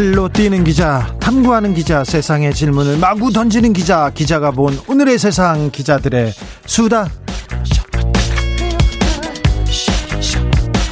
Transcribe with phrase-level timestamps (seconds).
[0.00, 6.32] 발로 뛰는 기자, 탐구하는 기자, 세상의 질문을 마구 던지는 기자, 기자가 본 오늘의 세상 기자들의
[6.64, 7.06] 수다.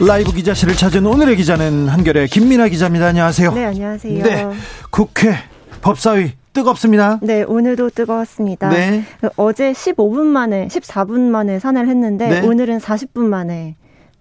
[0.06, 3.06] 라이브 기자실을 찾은 오늘의 기자는 한결의 김민아 기자입니다.
[3.06, 3.54] 안녕하세요.
[3.54, 4.22] 네, 안녕하세요.
[4.22, 4.46] 네,
[4.90, 5.36] 국회
[5.80, 7.18] 법사위 뜨겁습니다.
[7.22, 8.68] 네, 오늘도 뜨거웠습니다.
[8.68, 9.04] 네.
[9.36, 12.46] 어제 15분 만에, 14분 만에 산을 했는데 네.
[12.46, 13.76] 오늘은 40분 만에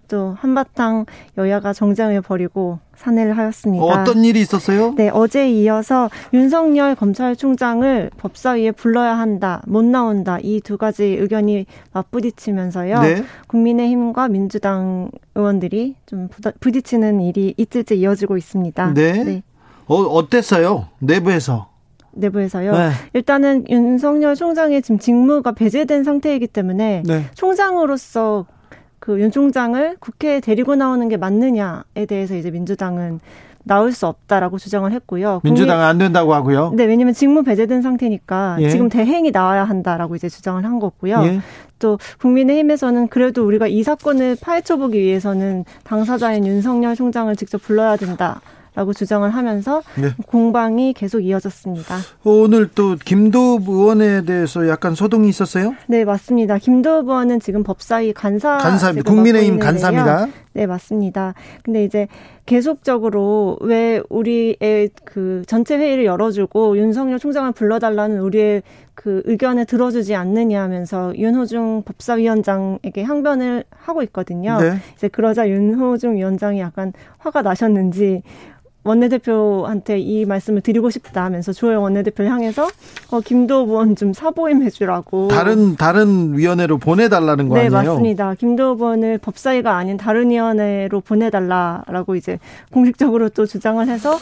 [0.08, 1.04] 또 한바탕
[1.36, 3.84] 여야가 정장을 벌이고 산회를 하였습니다.
[3.84, 4.94] 어떤 일이 있었어요?
[4.96, 13.00] 네, 어제 이어서 윤석열 검찰총장을 법사위에 불러야 한다, 못 나온다 이 두 가지 의견이 맞부딪히면서요.
[13.02, 13.24] 네.
[13.46, 16.28] 국민의힘과 민주당 의원들이 좀
[16.60, 18.94] 부딪히는 일이 이틀째 이어지고 있습니다.
[18.94, 19.24] 네.
[19.24, 19.42] 네.
[19.86, 20.88] 어, 어땠어요?
[20.98, 21.68] 내부에서?
[22.12, 22.72] 내부에서요.
[22.72, 22.90] 네.
[23.12, 27.26] 일단은 윤석열 총장의 지금 직무가 배제된 상태이기 때문에 네.
[27.34, 28.46] 총장으로서
[29.08, 33.20] 그 윤 총장을 국회에 데리고 나오는 게 맞느냐에 대해서 이제 민주당은
[33.64, 35.40] 나올 수 없다라고 주장을 했고요.
[35.44, 36.72] 민주당은 안 된다고 하고요.
[36.76, 38.68] 네, 왜냐하면 직무 배제된 상태니까 예.
[38.68, 41.22] 지금 대행이 나와야 한다라고 이제 주장을 한 거고요.
[41.24, 41.40] 예.
[41.78, 48.42] 또 국민의힘에서는 그래도 우리가 이 사건을 파헤쳐보기 위해서는 당사자인 윤석열 총장을 직접 불러야 된다.
[48.78, 50.10] 라고 주장을 하면서 네.
[50.28, 51.96] 공방이 계속 이어졌습니다.
[52.22, 55.74] 오늘 또 김도읍 의원에 대해서 약간 소동이 있었어요?
[55.88, 56.58] 네, 맞습니다.
[56.58, 60.28] 김도읍 의원은 지금 법사위 간사 간사 국민의힘 간사입니다.
[60.52, 61.34] 네, 맞습니다.
[61.64, 62.06] 근데 이제
[62.46, 68.62] 계속적으로 왜 우리의 그 전체 회의를 열어주고 윤석열 총장을 불러달라는 우리의
[68.94, 74.58] 그 의견을 들어주지 않느냐 하면서 윤호중 법사위원장에게 항변을 하고 있거든요.
[74.60, 74.76] 네.
[74.96, 78.22] 이제 그러자 윤호중 위원장이 약간 화가 나셨는지
[78.88, 82.68] 원내대표한테 이 말씀을 드리고 싶다 하면서 조영 원내대표를 향해서
[83.10, 85.28] 어, 김도우 의원 좀 사보임 해주라고.
[85.28, 87.80] 다른 다른 위원회로 보내달라는 거 네, 아니에요?
[87.82, 88.34] 네 맞습니다.
[88.34, 92.38] 김도우 의원을 법사위가 아닌 다른 위원회로 보내달라라고 이제
[92.72, 94.18] 공식적으로 또 주장을 해서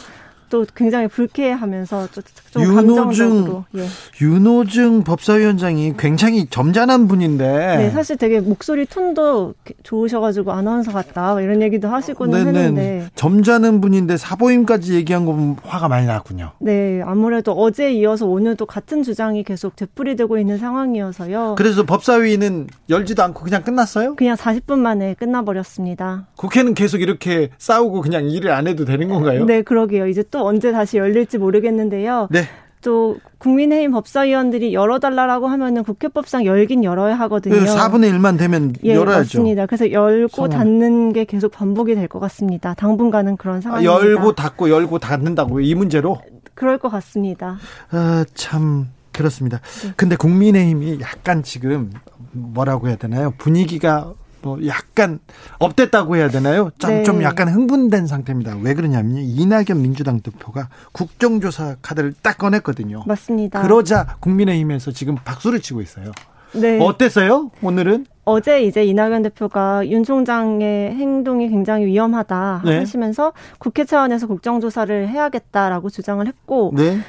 [0.49, 2.07] 또 굉장히 불쾌해하면서
[2.51, 3.85] 좀 윤호중 예.
[4.21, 9.53] 윤호중 법사위원장이 굉장히 점잖은 분인데 네 사실 되게 목소리 톤도
[9.83, 12.59] 좋으셔가지고 아나운서 같다 이런 얘기도 하시고는 네네.
[12.59, 16.51] 했는데 점잖은 분인데 사보임까지 얘기한 거 보면 화가 많이 났군요.
[16.59, 21.55] 네 아무래도 어제 이어서 오늘도 같은 주장이 계속 되풀이되고 있는 상황이어서요.
[21.57, 24.15] 그래서 법사위는 열지도 않고 그냥 끝났어요?
[24.15, 26.27] 그냥 40분 만에 끝나버렸습니다.
[26.35, 29.45] 국회는 계속 이렇게 싸우고 그냥 일을 안 해도 되는 건가요?
[29.45, 30.07] 네 그러게요.
[30.07, 32.27] 이제 또또 언제 다시 열릴지 모르겠는데요.
[32.29, 32.43] 네.
[32.83, 37.55] 또 국민의힘 법사위원들이 열어달라고 하면은 국회법상 열긴 열어야 하거든요.
[37.55, 39.39] 4분의 1만 되면 예, 열어야죠.
[39.39, 39.65] 맞습니다.
[39.65, 40.47] 그래서 열고.
[40.49, 42.75] 닫는 게 계속 반복이 될 것 같습니다.
[42.75, 43.91] 당분간은 그런 상황입니다.
[43.91, 45.65] 아, 열고 닫고 열고 닫는다고요?
[45.65, 46.21] 이 문제로?
[46.53, 47.57] 그럴 것 같습니다.
[47.89, 49.59] 아, 참 그렇습니다.
[49.81, 49.93] 네.
[49.95, 51.91] 근데 국민의힘이 약간 지금
[52.31, 53.33] 뭐라고 해야 되나요?
[53.39, 55.19] 분위기가 뭐 약간
[55.59, 56.71] 업됐다고 해야 되나요?
[56.77, 57.03] 좀, 네.
[57.03, 58.57] 좀 약간 흥분된 상태입니다.
[58.61, 59.21] 왜 그러냐면요.
[59.21, 63.03] 이낙연 민주당 대표가 국정조사 카드를 딱 꺼냈거든요.
[63.05, 63.61] 맞습니다.
[63.61, 66.11] 그러자 국민의힘에서 지금 박수를 치고 있어요.
[66.53, 66.79] 네.
[66.79, 67.51] 어땠어요?
[67.61, 68.05] 오늘은?
[68.25, 72.79] 어제 이제 이낙연 대표가 윤 총장의 행동이 굉장히 위험하다 네.
[72.79, 76.99] 하시면서 국회 차원에서 국정조사를 해야겠다라고 주장을 했고 네.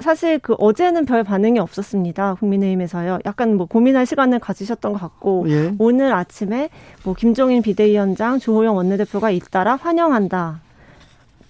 [0.00, 2.34] 사실 그 어제는 별 반응이 없었습니다.
[2.34, 3.20] 국민의힘에서요.
[3.26, 5.74] 약간 뭐 고민할 시간을 가지셨던 것 같고 예.
[5.78, 6.68] 오늘 아침에
[7.04, 10.60] 뭐 김종인 비대위원장, 주호영 원내대표가 잇따라 환영한다.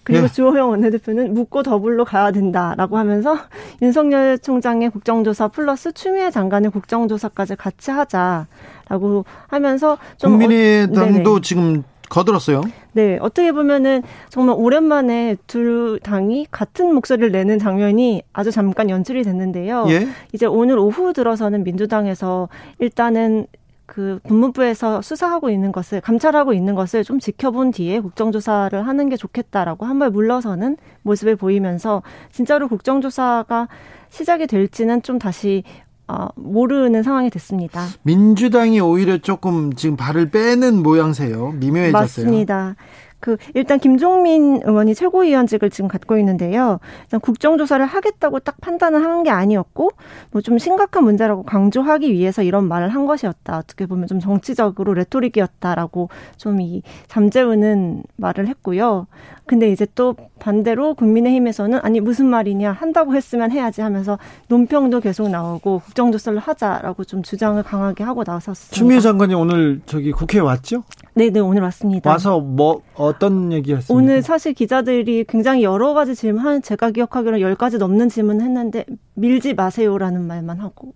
[0.02, 0.32] 그리고 네.
[0.32, 3.38] 주호영 원내대표는 묻고 더불로 가야 된다라고 하면서
[3.80, 11.82] 윤석열 총장의 국정조사 플러스 추미애 장관의 국정조사까지 같이 하자라고 하면서 좀 국민의당도 어, 지금
[12.14, 12.62] 거들었어요.
[12.92, 19.86] 네, 어떻게 보면은 정말 오랜만에 두 당이 같은 목소리를 내는 장면이 아주 잠깐 연출이 됐는데요.
[19.88, 20.06] 예?
[20.32, 23.46] 이제 오늘 오후 들어서는 민주당에서 일단은
[23.86, 29.84] 그 법무부에서 수사하고 있는 것을 감찰하고 있는 것을 좀 지켜본 뒤에 국정조사를 하는 게 좋겠다라고
[29.84, 32.02] 한 발 물러서는 모습을 보이면서
[32.32, 33.68] 진짜로 국정조사가
[34.08, 35.64] 시작이 될지는 좀 다시
[36.06, 37.86] 어, 모르는 상황이 됐습니다.
[38.02, 41.52] 민주당이 오히려 조금 지금 발을 빼는 모양새요.
[41.52, 42.26] 미묘해졌어요.
[42.26, 42.76] 맞습니다.
[43.24, 46.78] 그 일단 김종민 의원이 최고위원직을 지금 갖고 있는데요.
[47.04, 49.90] 일단 국정조사를 하겠다고 딱 판단을 하는 게 아니었고
[50.30, 53.56] 뭐 좀 심각한 문제라고 강조하기 위해서 이런 말을 한 것이었다.
[53.56, 59.06] 어떻게 보면 좀 정치적으로 레토릭이었다라고 좀 이 잠재우는 말을 했고요.
[59.46, 64.18] 근데 이제 또 반대로 국민의힘에서는 아니 무슨 말이냐 한다고 했으면 해야지 하면서
[64.48, 68.74] 논평도 계속 나오고 국정조사를 하자라고 좀 주장을 강하게 하고 나섰습니다.
[68.74, 70.84] 추미애 장관이 오늘 저기 국회에 왔죠?
[71.14, 72.10] 네, 네 오늘 왔습니다.
[72.10, 73.94] 와서 뭐 어떤 얘기 했습니까?
[73.94, 78.84] 오늘 사실 기자들이 굉장히 여러 가지 질문, 제가 기억하기로 10가지 넘는 질문을 했는데
[79.14, 80.94] 밀지 마세요라는 말만 하고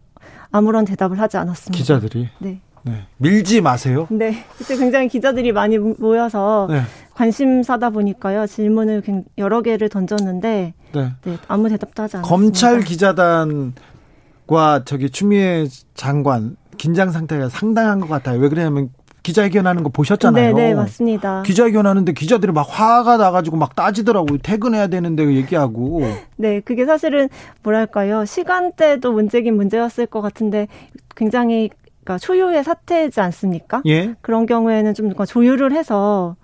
[0.51, 1.79] 아무런 대답을 하지 않았습니다.
[1.79, 2.29] 기자들이?
[2.39, 2.61] 네.
[2.83, 3.07] 네.
[3.19, 4.07] 밀지 마세요.
[4.11, 4.45] 네.
[4.57, 6.83] 그때 굉장히 기자들이 많이 모여서 네.
[7.15, 8.47] 관심사다 보니까요.
[8.47, 9.03] 질문을
[9.37, 11.13] 여러 개를 던졌는데 네.
[11.25, 12.29] 네 아무 대답도 하지 않았습니다.
[12.29, 13.73] 검찰 기자단과
[14.85, 18.41] 저기 추미애 장관 긴장 상태가 상당한 것 같아요.
[18.41, 18.91] 왜 그러냐면
[19.29, 20.55] 기자회견하는 거 보셨잖아요.
[20.55, 21.43] 네, 네, 맞습니다.
[21.43, 24.39] 기자회견하는데 기자들이 막 화가 나가지고 막 따지더라고요.
[24.43, 26.03] 퇴근해야 되는데 얘기하고.
[26.37, 27.29] 네, 그게 사실은
[27.63, 30.67] 뭐랄까요 시간대도 문제긴 문제였을 것 같은데
[31.15, 31.69] 굉장히
[32.05, 33.83] 그러니까 초유의 사태지 않습니까?
[33.87, 34.15] 예.
[34.23, 36.37] 그런 경우에는 좀 조율을 해서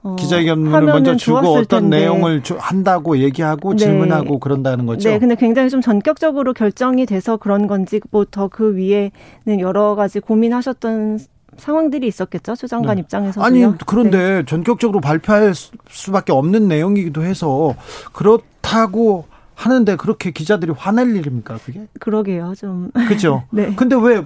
[0.00, 2.00] 어, 기자회견을 먼저 주고 어떤 텐데.
[2.02, 3.78] 내용을 한다고 얘기하고 네.
[3.78, 5.08] 질문하고 그런다는 거죠.
[5.08, 10.20] 네, 근데 굉장히 좀 전격적으로 결정이 돼서 그런 건지 뭐 더 그 위에는 여러 가지
[10.20, 11.18] 고민하셨던
[11.58, 12.56] 상황들이 있었겠죠.
[12.56, 13.02] 조 장관 네.
[13.02, 13.42] 입장에서.
[13.42, 14.44] 아니, 그런데 네.
[14.44, 15.52] 전격적으로 발표할
[15.88, 17.74] 수밖에 없는 내용이기도 해서
[18.12, 21.86] 그렇다고 하는데 그렇게 기자들이 화낼 일입니까, 그게?
[21.98, 22.90] 그러게요, 좀.
[23.08, 23.42] 그죠?
[23.50, 23.74] 네.
[23.74, 24.24] 근데 왜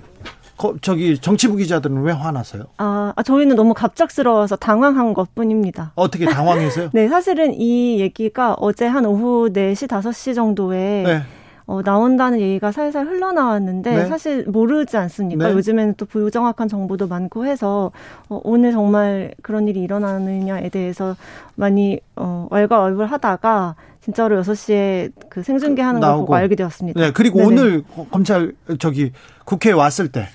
[0.80, 2.64] 저기 정치부 기자들은 왜 화나서요?
[2.76, 5.92] 아, 아, 저희는 너무 갑작스러워서 당황한 것 뿐입니다.
[5.96, 6.90] 어떻게 당황해서요?
[6.94, 11.22] 네, 사실은 이 얘기가 어제 한 오후 4시, 5시 정도에 네.
[11.72, 14.04] 어, 나온다는 얘기가 살살 흘러나왔는데 네.
[14.04, 15.48] 사실 모르지 않습니까?
[15.48, 15.54] 네.
[15.54, 17.92] 요즘에는 또 부정확한 정보도 많고 해서
[18.28, 21.16] 어, 오늘 정말 그런 일이 일어나느냐에 대해서
[21.54, 27.00] 많이 어, 왈가왈부하다가 진짜로 6시에 그 생중계하는 걸 보고 알게 되었습니다.
[27.00, 27.48] 네, 그리고 네네.
[27.50, 29.12] 오늘 검찰 저기
[29.46, 30.28] 국회에 왔을 때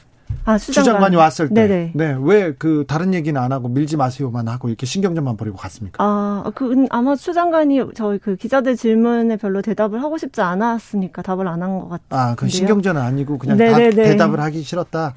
[0.46, 1.14] 아, 수장관.
[1.14, 1.92] 이 왔을 때.
[1.94, 6.04] 네, 왜 그 다른 얘기는 안 하고 밀지 마세요만 하고 이렇게 신경전만 벌이고 갔습니까?
[6.04, 11.62] 아, 그 아마 수장관이 저희 그 기자들 질문에 별로 대답을 하고 싶지 않았으니까 답을 안
[11.62, 12.20] 한 것 같아요.
[12.32, 15.14] 아, 그 신경전은 아니고 그냥 대답을 하기 싫었다.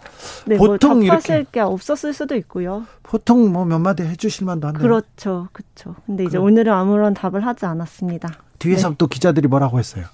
[0.46, 2.84] 네, 뭐 보통 뭐 이렇게 게 없었을 수도 있고요.
[3.02, 4.80] 보통 뭐 몇 마디 해주실 만도 한데.
[4.80, 5.94] 그렇죠, 그렇죠.
[6.06, 6.44] 근데 이제 그럼.
[6.46, 8.28] 오늘은 아무런 답을 하지 않았습니다.
[8.58, 8.94] 뒤에서 네.
[8.98, 10.04] 또 기자들이 뭐라고 했어요?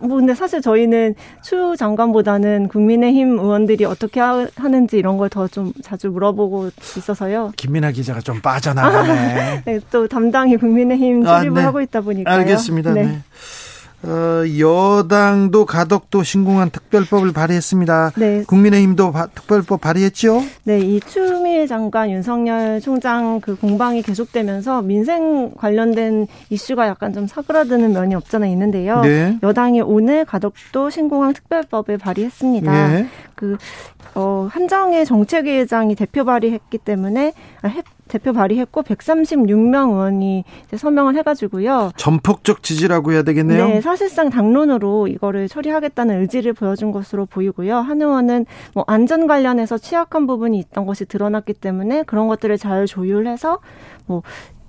[0.00, 5.72] 뭐 근데 사실 저희는 추 장관보다는 국민의힘 의원들이 어떻게 하, 는지 이런 걸 더 좀
[5.82, 7.52] 자주 물어보고 있어서요.
[7.56, 9.62] 김민아 기자가 좀 빠져나가네.
[9.66, 11.62] 네, 또 담당이 국민의힘 출입을 아, 네.
[11.62, 12.30] 하고 있다 보니까.
[12.32, 12.92] 알겠습니다.
[12.92, 13.02] 네.
[13.04, 13.18] 네.
[14.02, 18.12] 어, 여당도 가덕도 신공한 특별법을 발의했습니다.
[18.16, 18.44] 네.
[18.46, 20.42] 국민의힘도 바, 특별법 발의했죠?
[20.64, 27.92] 네, 이 추미애 장관, 윤석열 총장 그 공방이 계속되면서 민생 관련된 이슈가 약간 좀 사그라드는
[27.92, 29.02] 면이 없잖아 있는데요.
[29.02, 29.38] 네.
[29.42, 32.88] 여당이 오늘 가덕도 신공항 특별법을 발의했습니다.
[32.88, 33.06] 네.
[33.34, 33.58] 그
[34.14, 37.32] 어, 한정의 정책위의장이 대표 발의했기 때문에
[37.62, 37.68] 아,
[38.10, 41.92] 대표 발의했고 136명 의원이 이제 서명을 해가지고요.
[41.96, 43.68] 전폭적 지지라고 해야 되겠네요.
[43.68, 47.76] 네, 사실상 당론으로 이거를 처리하겠다는 의지를 보여준 것으로 보이고요.
[47.76, 53.60] 한 의원은 뭐 안전 관련해서 취약한 부분이 있던 것이 드러났기 때문에 그런 것들을 잘 조율해서
[54.06, 54.22] 뭐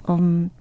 [0.10, 0.52] 음.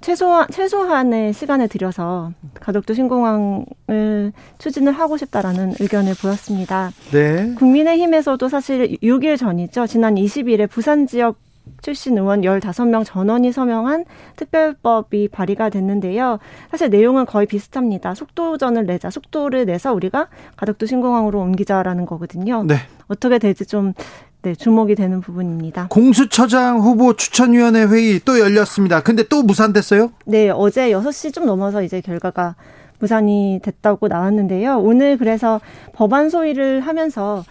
[0.00, 6.90] 최소한 최소한의 시간을 들여서 가덕도 신공항을 추진을 하고 싶다라는 의견을 보였습니다.
[7.12, 7.54] 네.
[7.56, 9.86] 국민의힘에서도 사실 6일 전이죠.
[9.86, 11.36] 지난 20일에 부산 지역
[11.82, 14.04] 출신 의원 15명 전원이 서명한
[14.36, 16.38] 특별법이 발의가 됐는데요.
[16.70, 18.14] 사실 내용은 거의 비슷합니다.
[18.14, 22.64] 속도전을 내자, 속도를 내서 우리가 가덕도 신공항으로 옮기자라는 거거든요.
[22.64, 22.76] 네.
[23.08, 23.94] 어떻게 될지 좀
[24.42, 25.88] 네, 주목이 되는 부분입니다.
[25.90, 29.02] 공수처장 후보 추천위원회 회의 또 열렸습니다.
[29.02, 30.12] 근데 또 무산됐어요?
[30.24, 32.54] 네, 어제 6시 좀 넘어서 이제 결과가
[33.00, 34.78] 무산이 됐다고 나왔는데요.
[34.78, 35.60] 오늘 그래서
[35.92, 37.44] 법안 소위를 하면서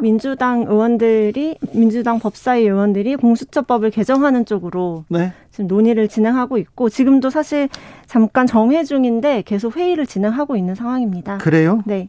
[0.00, 5.32] 민주당 의원들이 민주당 법사위 의원들이 공수처법을 개정하는 쪽으로 네.
[5.50, 7.68] 지금 논의를 진행하고 있고 지금도 사실
[8.06, 11.38] 잠깐 정회 중인데 계속 회의를 진행하고 있는 상황입니다.
[11.38, 11.82] 그래요?
[11.86, 12.08] 네.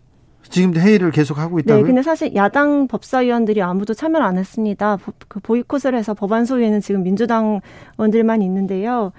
[0.50, 1.84] 지금 회의를 계속 하고 있다고요?
[1.84, 4.98] 네, 근데 사실 야당 법사위원들이 아무도 참여를 안 했습니다.
[5.27, 7.60] 그 보이콧을 해서 법안 소위에는 지금 민주당
[7.98, 9.12] 의원들만 있는데요.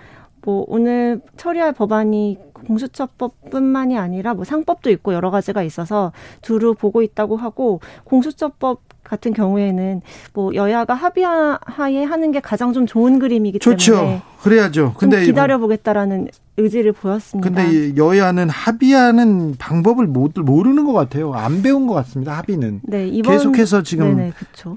[0.43, 6.13] 뭐 오늘 처리할 법안이 공수처법뿐만이 아니라 뭐 상법도 있고 여러 가지가 있어서
[6.43, 10.03] 두루 보고 있다고 하고 공수처법 같은 경우에는
[10.35, 13.95] 뭐 여야가 합의하에 하는 게 가장 좀 좋은 그림이기 좋죠.
[13.95, 14.95] 때문에 그래야죠.
[14.99, 17.49] 근데 기다려 보겠다라는 의지를 보였습니다.
[17.49, 21.33] 근데 여야는 합의하는 방법을 모르는 것 같아요.
[21.33, 22.37] 안 배운 것 같습니다.
[22.37, 22.81] 합의는.
[22.83, 24.77] 네, 이번 계속해서 지금 네네, 그렇죠.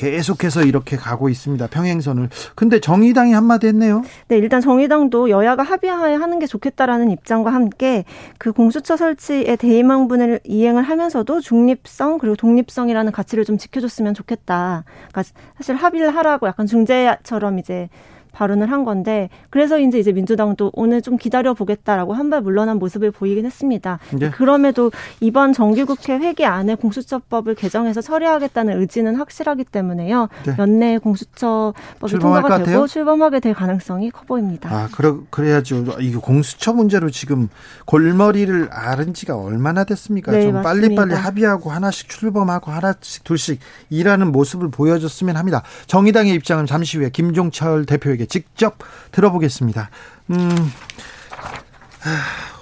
[0.00, 1.66] 계속해서 이렇게 가고 있습니다.
[1.66, 2.30] 평행선을.
[2.54, 4.02] 근데 정의당이 한마디 했네요.
[4.28, 8.04] 네, 일단 정의당도 여야가 합의하에 하는 게 좋겠다라는 입장과 함께
[8.38, 14.84] 그 공수처 설치의 대의망분을 이행을 하면서도 중립성 그리고 독립성이라는 가치를 좀 지켜줬으면 좋겠다.
[15.10, 15.22] 그러니까
[15.58, 17.90] 사실 합의를 하라고 약간 중재처럼 이제
[18.32, 23.10] 발언을 한 건데 그래서 이제 이제 민주당도 오늘 좀 기다려 보겠다라고 한 발 물러난 모습을
[23.10, 23.98] 보이긴 했습니다.
[24.12, 24.30] 네.
[24.30, 30.28] 그럼에도 이번 정기국회 회기 안에 공수처법을 개정해서 처리하겠다는 의지는 확실하기 때문에요.
[30.46, 30.54] 네.
[30.60, 32.86] 연내 공수처법이 통과가 되고 같아요?
[32.86, 34.70] 출범하게 될 가능성이 커 보입니다.
[34.72, 35.96] 아, 그래 그래야죠.
[35.98, 37.48] 이게 공수처 문제로 지금
[37.86, 40.30] 골머리를 앓은 지가 얼마나 됐습니까?
[40.32, 40.62] 네, 좀.
[40.62, 43.58] 빨리 빨리 합의하고 하나씩 출범하고 하나씩 둘씩
[43.88, 45.62] 일하는 모습을 보여줬으면 합니다.
[45.86, 48.76] 정의당의 입장은 잠시 후에 김종철 대표에게 대표에게 직접
[49.12, 49.90] 들어보겠습니다.
[50.30, 50.50] 음,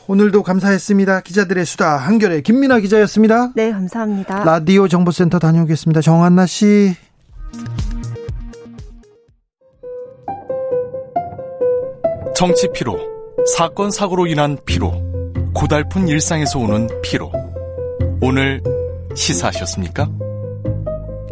[0.06, 1.20] 오늘도 감사했습니다.
[1.22, 3.52] 기자들의 수다 한결의 김민아 기자였습니다.
[3.54, 4.44] 네, 감사합니다.
[4.44, 6.00] 라디오 정보센터 다녀오겠습니다.
[6.00, 6.94] 정한나 씨.
[12.34, 12.96] 정치 피로,
[13.56, 14.92] 사건 사고로 인한 피로,
[15.52, 17.32] 고달픈 일상에서 오는 피로.
[18.20, 18.62] 오늘
[19.16, 20.08] 시사하셨습니까?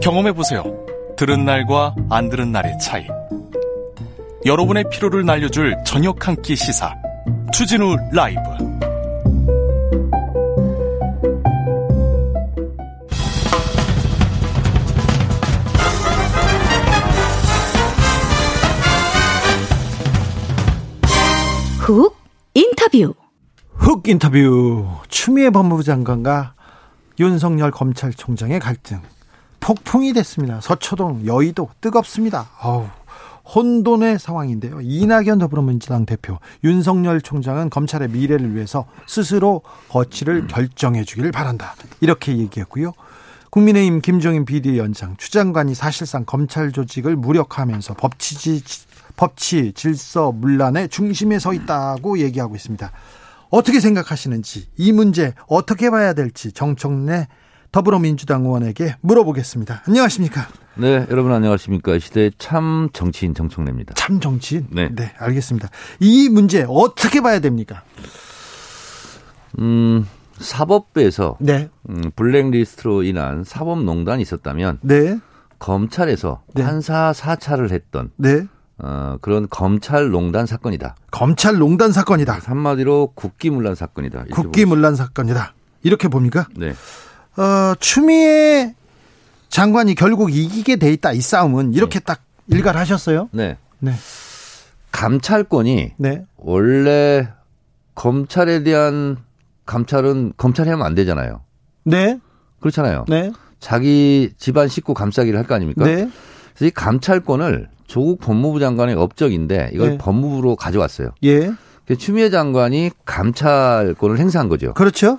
[0.02, 0.64] 경험해 보세요.
[1.16, 3.06] 들은 날과 안 들은 날의 차이.
[4.46, 6.94] 여러분의 피로를 날려줄 저녁 한 끼 시사
[7.52, 8.38] 추진우 라이브
[21.80, 22.16] 훅
[22.54, 23.14] 인터뷰
[23.74, 26.54] 훅 인터뷰 추미애 법무부 장관과
[27.18, 29.00] 윤석열 검찰총장의 갈등
[29.60, 30.60] 폭풍이 됐습니다.
[30.60, 32.48] 서초동 여의도 뜨겁습니다.
[32.62, 32.86] 어우.
[33.54, 34.80] 혼돈의 상황인데요.
[34.82, 41.74] 이낙연 더불어민주당 대표, 윤석열 총장은 검찰의 미래를 위해서 스스로 거취를 결정해 주기를 바란다.
[42.00, 42.92] 이렇게 얘기했고요.
[43.50, 48.62] 국민의힘 김종인 비대위원장, 추 장관이 사실상 검찰 조직을 무력화하면서 법치지,
[49.16, 52.90] 법치, 질서, 문란의 중심에 서 있다고 얘기하고 있습니다.
[53.48, 57.28] 어떻게 생각하시는지, 이 문제 어떻게 봐야 될지 정청래
[57.76, 59.82] 더불어민주당 의원에게 물어보겠습니다.
[59.86, 60.48] 안녕하십니까?
[60.76, 61.98] 네, 여러분 안녕하십니까.
[61.98, 63.92] 시대의 참 정치인 정청래입니다.
[63.92, 64.66] 참 정치인?
[64.70, 64.88] 네.
[64.94, 65.68] 네, 알겠습니다.
[66.00, 67.82] 이 문제 어떻게 봐야 됩니까?
[69.58, 70.06] 음,
[70.38, 71.68] 사법부에서 네.
[71.90, 75.18] 음, 블랙리스트로 인한 사법농단이 있었다면 네.
[75.58, 76.62] 검찰에서 네.
[76.62, 78.46] 판사 사찰을 했던 네.
[78.78, 80.96] 어, 그런 검찰 농단 사건이다.
[81.10, 82.40] 검찰 농단 사건이다.
[82.42, 84.24] 한마디로 국기문란 사건이다.
[84.32, 85.52] 국기문란 사건이다.
[85.82, 86.48] 이렇게 봅니까?
[86.56, 86.72] 네.
[87.36, 88.74] 어, 추미애
[89.48, 92.04] 장관이 결국 이기게 돼 있다 이 싸움은 이렇게 네.
[92.04, 93.28] 딱 일갈 하셨어요?
[93.32, 93.56] 네.
[93.78, 93.92] 네.
[94.92, 96.24] 감찰권이 네.
[96.36, 97.28] 원래
[97.94, 99.16] 검찰에 대한
[99.66, 101.40] 감찰은 검찰이 하면 안 되잖아요.
[101.84, 102.18] 네.
[102.60, 103.04] 그렇잖아요.
[103.08, 103.32] 네.
[103.60, 105.84] 자기 집안 식구 감싸기를 할 거 아닙니까?
[105.84, 105.94] 네.
[106.54, 109.98] 그래서 이 감찰권을 조국 법무부 장관의 업적인데 이걸 네.
[109.98, 111.10] 법무부로 가져왔어요.
[111.24, 111.52] 예.
[111.98, 114.74] 추미애 장관이 감찰권을 행사한 거죠.
[114.74, 115.18] 그렇죠.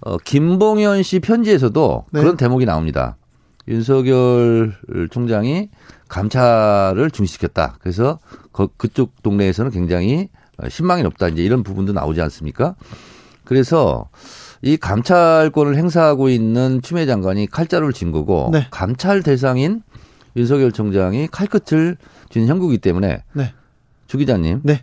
[0.00, 2.20] 어, 김봉현 씨 편지에서도 네.
[2.20, 3.16] 그런 대목이 나옵니다.
[3.66, 4.74] 윤석열
[5.10, 5.68] 총장이
[6.08, 7.76] 감찰을 중시시켰다.
[7.80, 8.18] 그래서
[8.78, 10.30] 그쪽 동네에서는 굉장히
[10.68, 11.28] 신망이 높다.
[11.28, 12.74] 이제 이런 부분도 나오지 않습니까?
[13.44, 14.08] 그래서
[14.62, 18.66] 이 감찰권을 행사하고 있는 추미애 장관이 칼자루를 쥔 거고 네.
[18.70, 19.82] 감찰 대상인
[20.36, 21.96] 윤석열 총장이 칼끝을
[22.30, 23.52] 쥔 형국이기 때문에 네.
[24.06, 24.60] 주 기자님.
[24.64, 24.82] 네.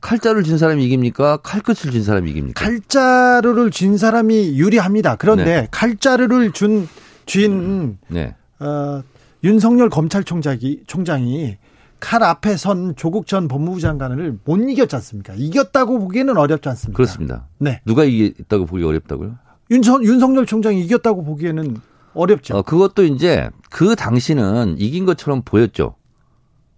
[0.00, 1.38] 칼자루를 쥔 사람이 이깁니까?
[1.38, 2.64] 칼끝을 쥔 사람이 이깁니까?
[2.64, 5.16] 칼자루를 쥔 사람이 유리합니다.
[5.16, 5.68] 그런데 네.
[5.70, 8.34] 칼자루를 준쥔 네.
[8.60, 9.02] 어,
[9.44, 11.56] 윤석열 검찰총장이 총장이
[12.00, 15.34] 칼 앞에 선 조국 전 법무부 장관을 못 이겼지 않습니까?
[15.36, 16.96] 이겼다고 보기에는 어렵지 않습니까?
[16.96, 17.48] 그렇습니다.
[17.58, 17.80] 네.
[17.84, 19.36] 누가 이겼다고 보기 어렵다고요?
[19.70, 21.76] 윤석, 윤석열 총장이 이겼다고 보기에는
[22.14, 22.56] 어렵죠.
[22.56, 25.94] 어, 그것도 이제 그 당시는 이긴 것처럼 보였죠.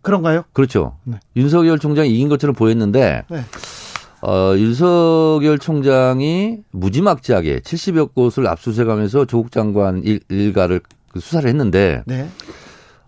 [0.03, 0.45] 그런가요?
[0.53, 0.97] 그렇죠.
[1.05, 1.19] 네.
[1.37, 3.45] 윤석열 총장이 이긴 것처럼 보였는데 네.
[4.23, 10.81] 어, 윤석열 총장이 무지막지하게 70여 곳을 압수수색하면서 조국 장관 일, 가를
[11.13, 12.29] 그 수사를 했는데 네.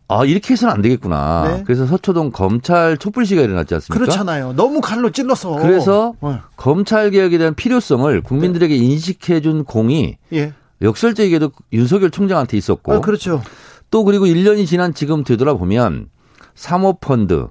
[0.09, 1.45] 아 이렇게 해서는 안 되겠구나.
[1.49, 1.63] 네.
[1.65, 4.05] 그래서 서초동 검찰 촛불 시가 일어났지 않습니까?
[4.05, 4.53] 그렇잖아요.
[4.55, 5.57] 너무 칼로 찔러서.
[5.57, 6.39] 그래서 네.
[6.57, 8.81] 검찰 개혁에 대한 필요성을 국민들에게 네.
[8.81, 10.53] 인식해준 공이 예.
[10.83, 12.93] 역설적이게도 윤석열 총장한테 있었고.
[12.93, 13.43] 아, 그렇죠.
[13.91, 16.09] 또 그리고 1년이 지난 지금 되돌아보면
[16.55, 17.49] 사모펀드,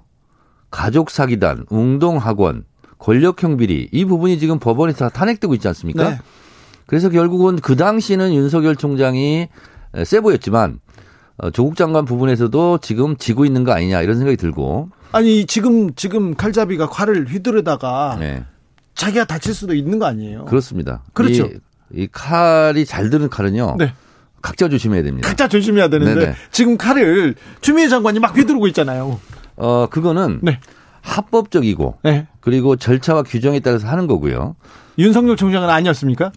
[0.69, 2.65] 가족사기단, 웅동학원,
[2.97, 6.09] 권력형 비리 이 부분이 지금 법원에서 탄핵되고 있지 않습니까?
[6.11, 6.19] 네.
[6.85, 9.47] 그래서 결국은 그 당시는 윤석열 총장이
[10.05, 10.79] 세 보였지만
[11.37, 16.35] 어, 조국 장관 부분에서도 지금 지고 있는 거 아니냐 이런 생각이 들고 아니 지금 지금
[16.35, 18.43] 칼잡이가 칼을 휘두르다가 네.
[18.93, 20.45] 자기가 다칠 수도 있는 거 아니에요?
[20.45, 21.01] 그렇습니다.
[21.13, 21.47] 그렇죠.
[21.47, 23.75] 이, 이 칼이 잘 드는 칼은요.
[23.79, 23.93] 네.
[24.41, 25.27] 각자 조심해야 됩니다.
[25.27, 26.35] 각자 조심해야 되는데 네네.
[26.51, 29.19] 지금 칼을 추미애 장관이 막 휘두르고 있잖아요.
[29.57, 30.59] 어 그거는 네.
[31.01, 32.27] 합법적이고 네.
[32.39, 34.55] 그리고 절차와 규정에 따라서 하는 거고요.
[34.97, 36.31] 윤석열 총장은 아니었습니까?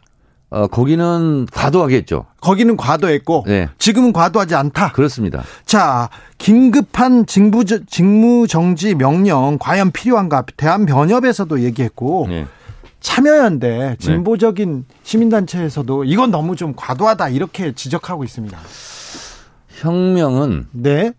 [0.50, 2.26] 어, 거기는 과도하게 했죠.
[2.40, 3.68] 거기는 과도했고 네.
[3.78, 4.92] 지금은 과도하지 않다.
[4.92, 5.42] 그렇습니다.
[5.66, 6.08] 자,
[6.38, 10.44] 긴급한 직무, 직무 정지 명령 과연 필요한가?
[10.56, 12.46] 대한 변협에서도 얘기했고 네.
[13.04, 14.94] 참여연대 진보적인 네.
[15.02, 18.58] 시민단체에서도 이건 너무 좀 과도하다 이렇게 지적하고 있습니다.
[19.68, 21.12] 혁명은 네.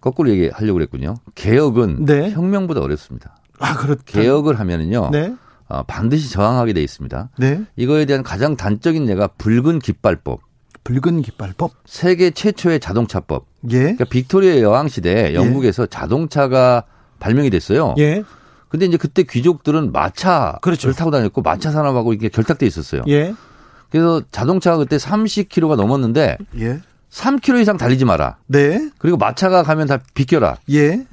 [0.00, 1.14] 거꾸로 얘기하려고 그랬군요.
[1.36, 2.32] 개혁은 네.
[2.32, 3.36] 혁명보다 어렵습니다.
[3.60, 5.10] 아, 그렇 개혁을 하면은요.
[5.12, 5.32] 네.
[5.68, 7.30] 어, 반드시 저항하게 돼 있습니다.
[7.38, 7.62] 네.
[7.76, 10.40] 이거에 대한 가장 단적인 예가 붉은 깃발법.
[10.82, 11.70] 붉은 깃발법?
[11.86, 13.46] 세계 최초의 자동차법.
[13.70, 13.78] 예.
[13.78, 15.34] 그러니까 빅토리아 여왕 시대 예.
[15.34, 15.86] 영국에서 예.
[15.88, 16.82] 자동차가
[17.20, 17.94] 발명이 됐어요.
[17.98, 18.24] 예.
[18.72, 20.90] 근데 이제 그때 귀족들은 마차를 그렇죠.
[20.92, 23.02] 타고 다녔고 마차 산업하고 이게 결탁돼 있었어요.
[23.06, 23.34] 예.
[23.90, 26.80] 그래서 자동차가 그때 30km가 넘었는데 예.
[27.10, 28.38] 3km 이상 달리지 마라.
[28.46, 28.88] 네.
[28.96, 30.56] 그리고 마차가 가면 다 비껴라.
[30.70, 31.06] 예.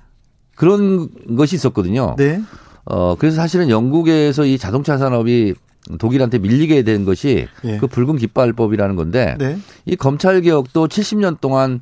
[0.55, 2.15] 그런 것이 있었거든요.
[2.17, 2.41] 네.
[2.85, 5.53] 어, 그래서 사실은 영국에서 이 자동차 산업이
[5.99, 7.77] 독일한테 밀리게 된 것이 예.
[7.77, 9.57] 그 붉은 깃발법이라는 건데 네.
[9.85, 11.81] 이 검찰 개혁도 70년 동안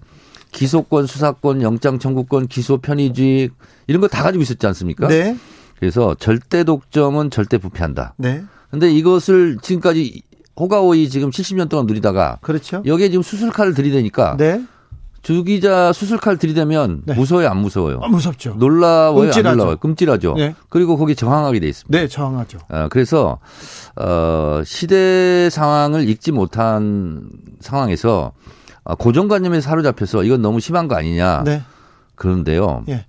[0.52, 3.52] 기소권, 수사권, 영장 청구권, 기소 편의주의
[3.86, 5.08] 이런 거 다 가지고 있었지 않습니까?
[5.08, 5.38] 네.
[5.80, 8.14] 그래서 절대 독점은 절대 부패한다.
[8.18, 8.44] 네.
[8.70, 10.24] 근데 이것을 지금까지
[10.60, 12.82] 호가호이 지금 70년 동안 누리다가 그렇죠.
[12.86, 14.64] 여기에 지금 수술칼을 들이대니까 네.
[15.22, 17.14] 주 기자 수술칼 들이대면 네.
[17.14, 18.00] 무서워요, 안 무서워요?
[18.02, 18.56] 아, 무섭죠.
[18.58, 19.32] 놀라워요.
[19.34, 19.76] 안 놀라워요?
[19.78, 20.36] 끔찍하죠.
[20.36, 20.56] 네.
[20.70, 22.00] 그리고 거기 저항하게 돼 있습니다.
[22.00, 22.60] 네, 저항하죠.
[22.70, 23.40] 어, 그래서
[23.98, 27.30] 어, 시대 상황을 읽지 못한
[27.60, 28.32] 상황에서
[28.84, 31.44] 어, 고정관념에 사로잡혀서 이건 너무 심한 거 아니냐.
[31.44, 31.62] 네.
[32.16, 32.86] 그런데요.
[32.88, 33.06] 예.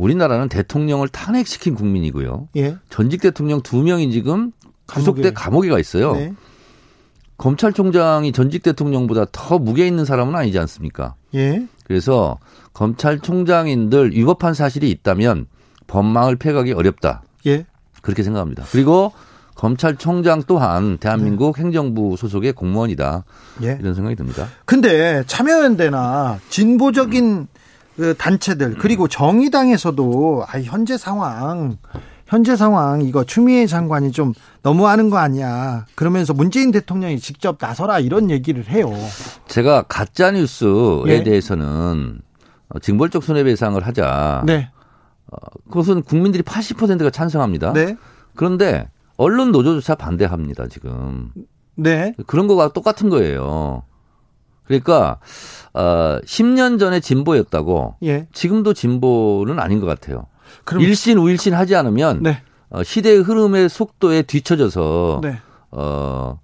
[0.00, 2.48] 우리나라는 대통령을 탄핵시킨 국민이고요.
[2.56, 2.76] 예.
[2.88, 4.52] 전직 대통령 두 명이 지금
[4.86, 6.14] 구속돼 감옥에 가 있어요.
[6.14, 6.32] 네.
[7.36, 11.14] 검찰총장이 전직 대통령보다 더 무게 있는 사람은 아니지 않습니까?
[11.34, 11.66] 예.
[11.84, 12.38] 그래서
[12.72, 15.46] 검찰총장인들 위법한 사실이 있다면
[15.86, 17.22] 법망을 폐가기 어렵다.
[17.46, 17.66] 예.
[18.02, 18.64] 그렇게 생각합니다.
[18.72, 19.12] 그리고
[19.54, 21.62] 검찰총장 또한 대한민국 네.
[21.62, 23.24] 행정부 소속의 공무원이다.
[23.62, 23.78] 예.
[23.80, 24.48] 이런 생각이 듭니다.
[24.64, 27.59] 근데 참여연대나 진보적인 그
[28.18, 31.76] 단체들 그리고 정의당에서도 아 현재 상황
[32.26, 35.86] 현재 상황 이거 추미애 장관이 좀 너무하는 거 아니야.
[35.96, 38.88] 그러면서 문재인 대통령이 직접 나서라 이런 얘기를 해요.
[39.48, 41.22] 제가 가짜 뉴스에 예.
[41.24, 42.20] 대해서는
[42.82, 44.44] 징벌적 손해배상을 하자.
[44.46, 44.70] 네.
[45.26, 45.36] 어,
[45.68, 47.72] 그것은 국민들이 80%가 찬성합니다.
[47.72, 47.96] 네.
[48.36, 51.32] 그런데 언론 노조조차 반대합니다 지금.
[51.74, 52.14] 네.
[52.26, 53.82] 그런 거가 똑같은 거예요.
[54.64, 55.18] 그러니까
[55.72, 58.26] 어 10년 전에 진보였다고 예.
[58.32, 60.26] 지금도 진보는 아닌 것 같아요.
[60.64, 62.42] 그럼 일신 우일신 하지 않으면 네.
[62.70, 65.38] 어, 시대의 흐름의 속도에 뒤처져서 네.
[65.70, 66.38] 어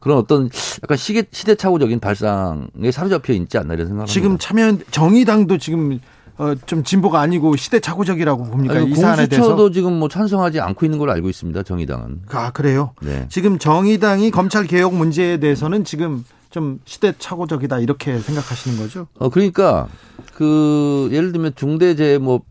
[0.00, 0.48] 그런 어떤
[0.82, 4.12] 약간 시계, 시대착오적인 발상에 사로잡혀 있지 않나 이런 생각합니다.
[4.12, 5.98] 지금 참여 정의당도 지금
[6.38, 8.74] 어, 좀 진보가 아니고 시대착오적이라고 봅니까?
[8.74, 9.48] 아니, 이 사안에 대해서.
[9.48, 11.64] 공수처도 지금 뭐 찬성하지 않고 있는 걸로 알고 있습니다.
[11.64, 12.22] 정의당은.
[12.30, 12.92] 아 그래요?
[13.02, 13.26] 네.
[13.28, 19.06] 지금 정의당이 검찰 개혁 문제에 대해서는 지금 좀 시대착오적이다 이렇게 생각하시는 거죠?
[19.18, 19.88] 어 그러니까
[20.34, 22.42] 그 예를 들면 중대재해 뭐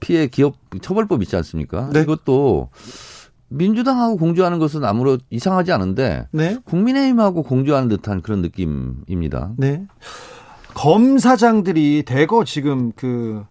[0.00, 1.90] 피해 기업 처벌법 있지 않습니까?
[1.92, 2.02] 네.
[2.02, 2.70] 이것도
[3.48, 6.58] 민주당하고 공조하는 것은 아무런 이상하지 않은데 네.
[6.64, 9.52] 국민의힘하고 공조하는 듯한 그런 느낌입니다.
[9.56, 9.86] 네.
[10.74, 13.44] 검사장들이 대거 지금 그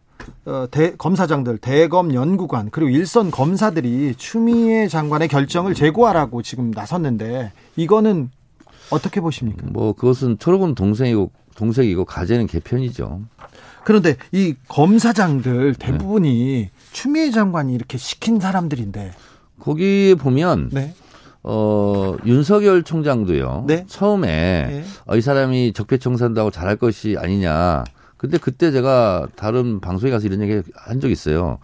[0.45, 8.29] 어, 대, 검사장들, 대검 연구관 그리고 일선 검사들이 추미애 장관의 결정을 재고하라고 지금 나섰는데 이거는
[8.89, 9.65] 어떻게 보십니까?
[9.69, 13.22] 뭐 그것은 철없은 동생이고 동생이고 가재는 개편이죠.
[13.84, 16.72] 그런데 이 검사장들 대부분이 네.
[16.91, 19.12] 추미애 장관이 이렇게 시킨 사람들인데
[19.60, 20.93] 거기 보면 네.
[21.43, 23.65] 어, 윤석열 총장도요.
[23.67, 23.86] 네?
[23.88, 24.84] 처음에 네.
[25.06, 27.84] 어, 이 사람이 적폐청산다고 잘할 것이 아니냐.
[28.15, 31.60] 근데 그때 제가 다른 방송에 가서 이런 얘기 한 적 있어요.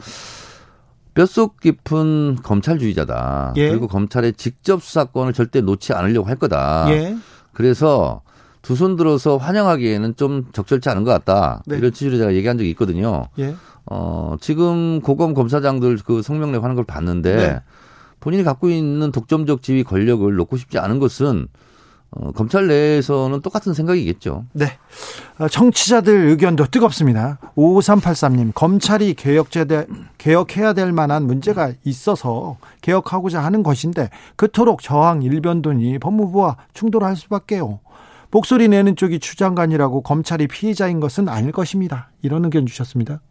[1.13, 3.53] 뼛속 깊은 검찰주의자다.
[3.57, 3.69] 예.
[3.69, 6.85] 그리고 검찰의 직접 수사권을 절대 놓지 않으려고 할 거다.
[6.89, 7.15] 예.
[7.53, 8.21] 그래서
[8.61, 11.63] 두 손 들어서 환영하기에는 좀 적절치 않은 것 같다.
[11.65, 11.77] 네.
[11.77, 13.27] 이런 취지로 제가 얘기한 적이 있거든요.
[13.39, 13.55] 예.
[13.85, 17.61] 어, 지금 고검 검사장들 그 성명 내고 하는 걸 봤는데 네.
[18.19, 21.47] 본인이 갖고 있는 독점적 지위 권력을 놓고 싶지 않은 것은
[22.11, 24.45] 어, 검찰 내에서는 똑같은 생각이겠죠.
[24.53, 24.77] 네.
[25.37, 27.37] 어, 청취자들 의견도 뜨겁습니다.
[27.55, 29.85] 5383님, 검찰이 개혁제대,
[30.17, 37.79] 개혁해야 될 만한 문제가 있어서 개혁하고자 하는 것인데, 그토록 저항 일변도니 법무부와 충돌할 수밖에요.
[38.31, 42.11] 목소리 내는 쪽이 추장관이라고 검찰이 피해자인 것은 아닐 것입니다.
[42.21, 43.21] 이런 의견 주셨습니다.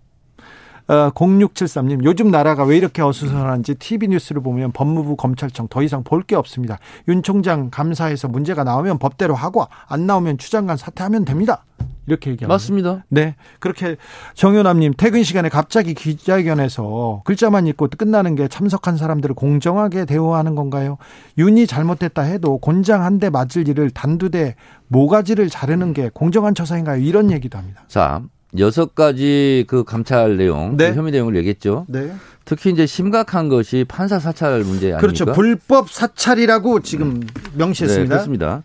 [0.88, 6.22] 어, 0673님, 요즘 나라가 왜 이렇게 어수선한지 TV 뉴스를 보면 법무부 검찰청 더 이상 볼
[6.26, 6.78] 게 없습니다.
[7.08, 11.64] 윤 총장 감사해서 문제가 나오면 법대로 하고 안 나오면 추장관 사퇴하면 됩니다.
[12.06, 12.54] 이렇게 얘기합니다.
[12.54, 13.04] 맞습니다.
[13.10, 13.34] 네.
[13.60, 13.96] 그렇게
[14.32, 20.96] 정현남님 퇴근 시간에 갑자기 기자회견에서 글자만 읽고 끝나는 게 참석한 사람들을 공정하게 대우하는 건가요?
[21.36, 24.54] 윤이 잘못됐다 해도 곤장 한 대 맞을 일을 단두대
[24.86, 27.02] 모가지를 자르는 게 공정한 처사인가요?
[27.02, 27.82] 이런 얘기도 합니다.
[27.88, 28.22] 자,
[28.56, 30.90] 여섯 가지 그 감찰 내용, 네.
[30.90, 31.84] 그 혐의 내용을 얘기했죠.
[31.88, 32.12] 네.
[32.44, 35.00] 특히 이제 심각한 것이 판사 사찰 문제 아닙니까?
[35.00, 35.26] 그렇죠.
[35.26, 37.20] 불법 사찰이라고 지금
[37.54, 38.04] 명시했습니다.
[38.04, 38.62] 네, 그렇습니다.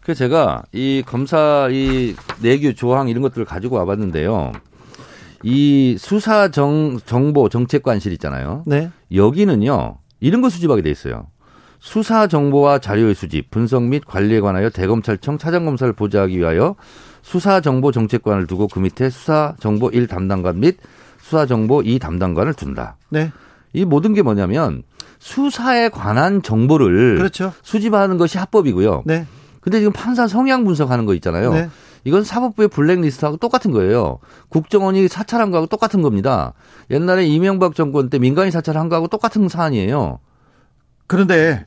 [0.00, 4.52] 그래서 제가 이 검사 이 내규 조항 이런 것들을 가지고 와봤는데요.
[5.42, 8.62] 이 수사 정, 정보 정책관실 있잖아요.
[8.66, 8.90] 네.
[9.14, 11.26] 여기는요, 이런 거 수집하게 돼 있어요.
[11.78, 16.74] 수사 정보와 자료의 수집, 분석 및 관리에 관하여 대검찰청 차장검사를 보좌하기 위하여
[17.26, 20.76] 수사 정보 정책관을 두고 그 밑에 수사 정보 1 담당관 및
[21.20, 22.98] 수사 정보 2 담당관을 둔다.
[23.08, 23.32] 네.
[23.72, 24.84] 이 모든 게 뭐냐면
[25.18, 27.52] 수사에 관한 정보를 그렇죠.
[27.64, 29.02] 수집하는 것이 합법이고요.
[29.06, 29.26] 네.
[29.60, 31.52] 근데 지금 판사 성향 분석하는 거 있잖아요.
[31.52, 31.68] 네.
[32.04, 34.20] 이건 사법부의 블랙리스트하고 똑같은 거예요.
[34.48, 36.52] 국정원이 사찰한 거하고 똑같은 겁니다.
[36.92, 40.20] 옛날에 이명박 정권 때 민간인 사찰한 거하고 똑같은 사안이에요.
[41.08, 41.64] 그런데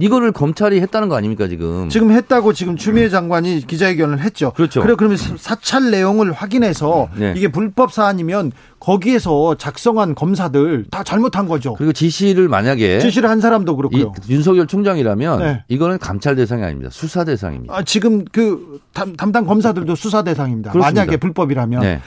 [0.00, 1.88] 이거를 검찰이 했다는 거 아닙니까 지금?
[1.88, 4.52] 지금 했다고 지금 추미애 장관이 기자회견을 했죠.
[4.52, 4.80] 그렇죠.
[4.82, 7.34] 그래 그러면 사찰 내용을 확인해서 네.
[7.36, 11.74] 이게 불법 사안이면 거기에서 작성한 검사들 다 잘못한 거죠.
[11.74, 14.12] 그리고 지시를 만약에 지시를 한 사람도 그렇고요.
[14.28, 15.64] 윤석열 총장이라면 네.
[15.68, 16.90] 이거는 감찰 대상이 아닙니다.
[16.92, 17.74] 수사 대상입니다.
[17.74, 20.70] 아, 지금 그 담당 검사들도 수사 대상입니다.
[20.72, 21.00] 그렇습니다.
[21.02, 21.80] 만약에 불법이라면.
[21.82, 22.00] 네.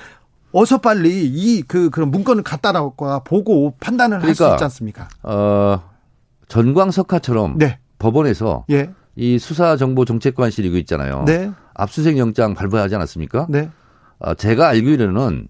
[0.54, 5.08] 어서 빨리 이 그 그런 문건을 갖다 놔과 보고 판단을 그러니까, 할수 있지 않습니까?
[5.24, 5.82] 어
[6.52, 7.80] 전광석화처럼 네.
[7.98, 8.92] 법원에서 예.
[9.16, 11.24] 이 수사정보정책관실 이거 있잖아요.
[11.26, 11.50] 네.
[11.74, 13.48] 압수수색 영장 발부하지 않았습니까?
[13.50, 13.70] 네.
[14.20, 15.48] 어, 제가 알기로는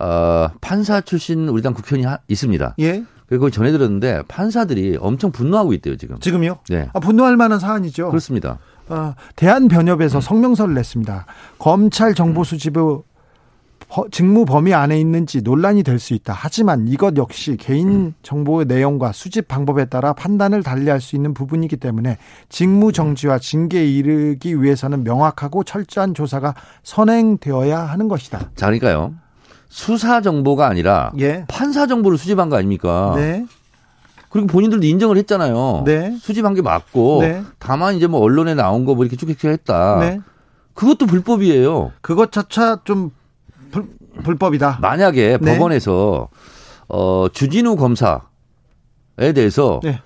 [0.00, 2.76] 어, 판사 출신 우리 당 국회의원이 하, 있습니다.
[2.78, 3.04] 예.
[3.28, 6.18] 그걸 전해 들었는데 판사들이 엄청 분노하고 있대요 지금.
[6.20, 6.58] 지금요?
[6.68, 6.88] 네.
[6.94, 8.08] 아, 분노할 만한 사안이죠.
[8.08, 8.58] 그렇습니다.
[8.88, 11.26] 어, 대한변협에서 성명서를 냈습니다.
[11.58, 13.02] 검찰 정보 수집의
[14.10, 16.34] 직무 범위 안에 있는지 논란이 될 수 있다.
[16.36, 22.18] 하지만 이것 역시 개인 정보의 내용과 수집 방법에 따라 판단을 달리할 수 있는 부분이기 때문에
[22.48, 28.50] 직무 정지와 징계에 이르기 위해서는 명확하고 철저한 조사가 선행되어야 하는 것이다.
[28.54, 29.14] 자, 그러니까요.
[29.68, 31.44] 수사 정보가 아니라 예.
[31.48, 33.14] 판사 정보를 수집한 거 아닙니까?
[33.16, 33.44] 네.
[34.30, 35.82] 그리고 본인들도 인정을 했잖아요.
[35.86, 36.14] 네.
[36.20, 37.42] 수집한 게 맞고 네.
[37.58, 39.98] 다만 이제 뭐 언론에 나온 거 뭐 이렇게 쭉쭉 했다.
[40.00, 40.20] 네.
[40.74, 41.92] 그것도 불법이에요.
[42.02, 43.10] 그것 자체 좀
[43.70, 43.88] 불,
[44.22, 44.78] 불법이다.
[44.80, 45.54] 만약에 네.
[45.54, 46.28] 법원에서
[46.88, 50.00] 어, 주진우 검사에 대해서 네.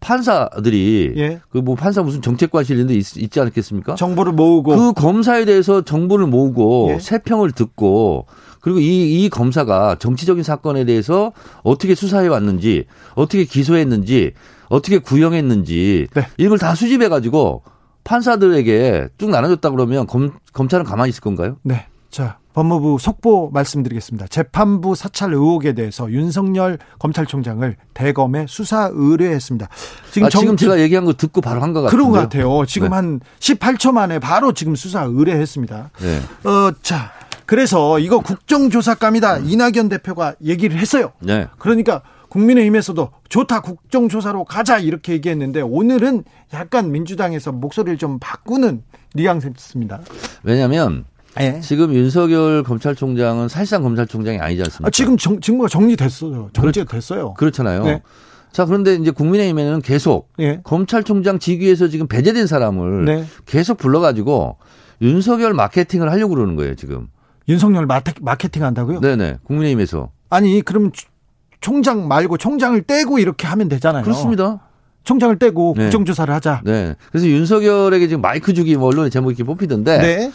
[0.00, 1.40] 판사들이 예.
[1.48, 3.94] 그뭐 판사 무슨 정책관실인데 있, 지 않겠습니까?
[3.94, 6.98] 정보를 모으고 그 검사에 대해서 정보를 모으고 예.
[6.98, 8.26] 세평을 듣고
[8.60, 14.32] 그리고 이, 이 검사가 정치적인 사건에 대해서 어떻게 수사해 왔는지 어떻게 기소했는지
[14.68, 16.26] 어떻게 구형했는지 네.
[16.36, 17.62] 이걸 다 수집해 가지고
[18.04, 21.56] 판사들에게 쭉 나눠줬다 그러면 검, 검찰은 가만히 있을 건가요?
[21.62, 21.86] 네.
[22.10, 24.28] 자, 법무부 속보 말씀드리겠습니다.
[24.28, 29.68] 재판부 사찰 의혹에 대해서 윤석열 검찰총장을 대검에 수사 의뢰했습니다.
[30.12, 31.90] 지금, 아, 정, 지금 제가 얘기한 거 듣고 바로 한 것 같아요.
[31.98, 32.64] 그런 것 같아요.
[32.66, 32.94] 지금 네.
[32.94, 35.90] 한 18초 만에 바로 지금 수사 의뢰했습니다.
[36.00, 36.48] 네.
[36.48, 37.10] 어, 자,
[37.44, 39.38] 그래서 이거 국정조사감이다.
[39.38, 41.12] 이낙연 대표가 얘기를 했어요.
[41.20, 41.48] 네.
[41.58, 48.82] 그러니까 국민의힘에서도 좋다 국정조사로 가자 이렇게 얘기했는데 오늘은 약간 민주당에서 목소리를 좀 바꾸는
[49.14, 50.00] 뉘앙스입니다.
[50.42, 51.04] 왜냐하면
[51.36, 51.60] 네.
[51.60, 54.86] 지금 윤석열 검찰총장은 사실상 검찰총장이 아니지 않습니까?
[54.86, 56.50] 아, 지금 정, 직무가 정리됐어요.
[56.52, 57.34] 정리가 됐어요.
[57.34, 57.84] 그렇 잖아요.
[57.84, 58.02] 네.
[58.52, 60.60] 자, 그런데 이제 국민의힘에는 계속 네.
[60.62, 63.24] 검찰총장 직위에서 지금 배제된 사람을 네.
[63.46, 64.58] 계속 불러가지고
[65.02, 67.08] 윤석열 마케팅을 하려고 그러는 거예요, 지금.
[67.48, 69.00] 윤석열 마케팅 한다고요?
[69.00, 69.38] 네네.
[69.44, 70.10] 국민의힘에서.
[70.30, 70.92] 아니, 그럼
[71.60, 74.04] 총장 말고 총장을 떼고 이렇게 하면 되잖아요.
[74.04, 74.60] 그렇습니다.
[75.02, 75.84] 총장을 떼고 네.
[75.84, 76.62] 국정조사를 하자.
[76.64, 76.94] 네.
[77.10, 79.98] 그래서 윤석열에게 지금 마이크 주기 뭐 언론에 제목이 이렇게 뽑히던데.
[79.98, 80.32] 네.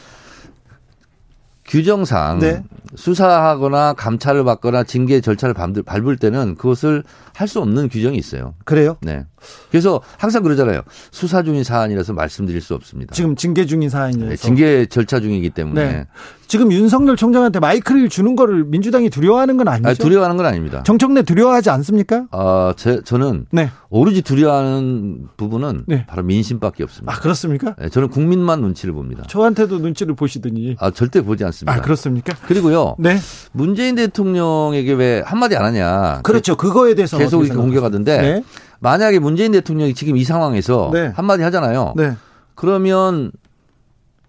[1.70, 2.64] 규정상 네.
[2.96, 5.54] 수사하거나 감찰을 받거나 징계 절차를
[5.84, 7.04] 밟을 때는 그것을
[7.34, 8.56] 할 수 없는 규정이 있어요.
[8.66, 8.98] 그래요?
[9.02, 9.26] 네.
[9.72, 10.82] 그래서 항상 그러잖아요.
[11.12, 13.14] 수사 중인 사안이라서 말씀드릴 수 없습니다.
[13.14, 14.30] 지금 징계 중인 사안이라서.
[14.30, 15.88] 네, 징계 절차 중이기 때문에.
[15.88, 16.08] 네.
[16.48, 19.88] 지금 윤석열 총장한테 마이크를 주는 거를 민주당이 두려워하는 건 아니죠?
[19.88, 20.82] 아니, 두려워하는 건 아닙니다.
[20.84, 22.26] 정청래 두려워하지 않습니까?
[22.32, 23.70] 아, 제, 저는 네.
[23.92, 26.08] 오로지 두려워하는 부분은 네.
[26.08, 27.14] 바로 민심밖에 없습니다.
[27.14, 27.76] 아, 그렇습니까?
[27.78, 29.24] 네, 저는 국민만 눈치를 봅니다.
[29.28, 30.76] 저한테도 눈치를 보시더니.
[30.80, 31.72] 아, 절대 보지 않습니다.
[31.72, 32.36] 아, 그렇습니까?
[32.48, 32.96] 그리고요.
[32.98, 33.20] 네.
[33.52, 36.22] 문재인 대통령에게 왜 한마디 안 하냐.
[36.24, 36.56] 그렇죠.
[36.58, 38.22] 그거에 대해서 계속 이렇게 공격하던데.
[38.22, 38.44] 네.
[38.80, 41.12] 만약에 문재인 대통령이 지금 이 상황에서 네.
[41.16, 41.94] 한마디 하잖아요.
[41.96, 42.14] 네.
[42.56, 43.32] 그러면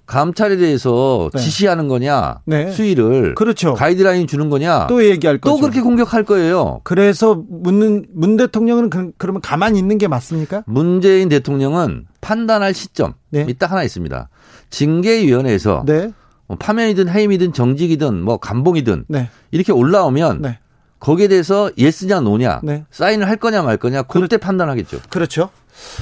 [0.06, 1.40] 감찰에 대해서 네.
[1.40, 2.72] 지시하는 거냐, 네.
[2.72, 3.74] 수위를 그렇죠.
[3.74, 5.54] 가이드라인 주는 거냐, 또 얘기할 거죠.
[5.54, 6.80] 또 그렇게 공격할 거예요.
[6.82, 10.64] 그래서 묻는 문 대통령은 그, 그러면 가만히 있는 게 맞습니까?
[10.66, 13.52] 문재인 대통령은 판단할 시점이 네.
[13.52, 14.28] 딱 하나 있습니다.
[14.70, 16.12] 징계위원회에서 네.
[16.48, 19.28] 뭐 파면이든 해임이든 정직이든 뭐 감봉이든 네.
[19.52, 20.58] 이렇게 올라오면 네.
[21.00, 22.84] 거기에 대해서 예스냐 노냐 네.
[22.90, 25.00] 사인을 할 거냐 말 거냐 그때 그렇, 판단하겠죠.
[25.08, 25.50] 그렇죠.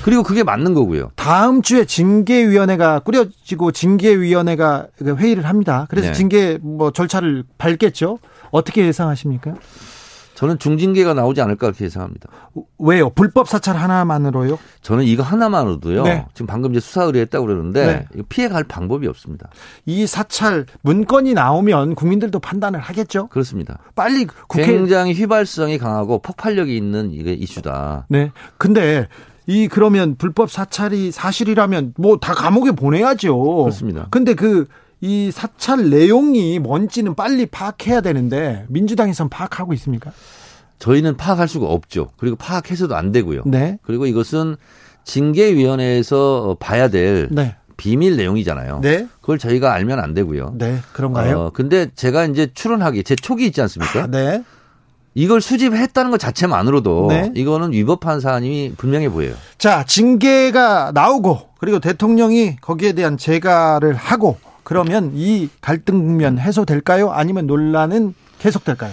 [0.05, 1.13] 그리고 그게 맞는 거고요.
[1.15, 5.87] 다음 주에 징계위원회가 꾸려지고 징계위원회가 회의를 합니다.
[5.89, 6.15] 그래서 네.
[6.15, 8.19] 징계 뭐 절차를 밟겠죠.
[8.51, 9.55] 어떻게 예상하십니까?
[10.39, 12.29] 저는 중징계가 나오지 않을까 그렇게 예상합니다.
[12.79, 13.11] 왜요?
[13.11, 14.57] 불법 사찰 하나만으로요?
[14.83, 16.05] 저는 이거 하나만으로도요.
[16.05, 16.27] 네.
[16.33, 18.23] 지금 방금 이제 수사 의뢰했다고 그러는데 네.
[18.29, 19.49] 피해갈 방법이 없습니다.
[19.85, 23.27] 이 사찰 문건이 나오면 국민들도 판단을 하겠죠?
[23.27, 23.81] 그렇습니다.
[23.97, 28.07] 빨리 국회 굉장히 휘발성이 강하고 폭발력이 있는 이게 이슈다.
[28.09, 28.31] 네.
[28.59, 29.09] 근데
[29.49, 33.65] 이 그러면 불법 사찰이 사실이라면 뭐 다 감옥에 보내야죠.
[33.65, 34.07] 그렇습니다.
[34.11, 34.69] 근데 그
[35.01, 40.13] 이 사찰 내용이 뭔지는 빨리 파악해야 되는데 민주당에선 파악하고 있습니까?
[40.79, 42.11] 저희는 파악할 수가 없죠.
[42.17, 43.43] 그리고 파악해서도 안 되고요.
[43.47, 43.79] 네.
[43.83, 44.57] 그리고 이것은
[45.05, 47.57] 징계위원회에서 봐야 될 네.
[47.77, 48.81] 비밀 내용이잖아요.
[48.83, 49.07] 네.
[49.21, 50.55] 그걸 저희가 알면 안 되고요.
[50.59, 51.39] 네, 그런가요?
[51.39, 54.05] 어, 근데 제가 이제 출연하기 제 촉이 있지 않습니까?
[54.05, 54.43] 아, 네.
[55.15, 57.33] 이걸 수집했다는 것 자체만으로도 네.
[57.35, 59.35] 이거는 위법한 사안이 분명해 보여요.
[59.59, 67.11] 자, 징계가 나오고 그리고 대통령이 거기에 대한 재가를 하고 그러면 이 갈등 국면 해소될까요?
[67.11, 68.93] 아니면 논란은 계속될까요?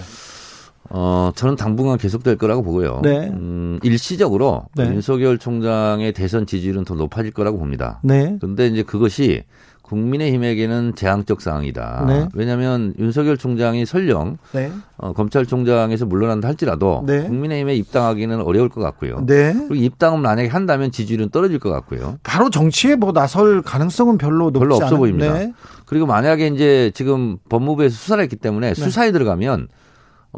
[0.88, 3.00] 어, 저는 당분간 계속될 거라고 보고요.
[3.02, 3.28] 네.
[3.28, 4.84] 음, 일시적으로 네.
[4.84, 8.00] 윤석열 총장의 대선 지지율은 더 높아질 거라고 봅니다.
[8.02, 8.38] 네.
[8.40, 9.44] 그런데 이제 그것이
[9.86, 12.04] 국민의힘에게는 재앙적 상황이다.
[12.08, 12.28] 네.
[12.34, 14.72] 왜냐하면 윤석열 총장이 설령 네.
[14.96, 17.22] 어, 검찰총장에서 물러난다 할지라도 네.
[17.22, 19.24] 국민의힘에 입당하기는 어려울 것 같고요.
[19.26, 19.54] 네.
[19.54, 22.18] 그리고 입당을 만약에 한다면 지지율은 떨어질 것 같고요.
[22.22, 24.98] 바로 정치에 뭐 나설 가능성은 별로 별로 없어 않은...
[24.98, 25.32] 보입니다.
[25.34, 25.52] 네.
[25.84, 28.74] 그리고 만약에 이제 지금 법무부에서 수사를 했기 때문에 네.
[28.74, 29.68] 수사에 들어가면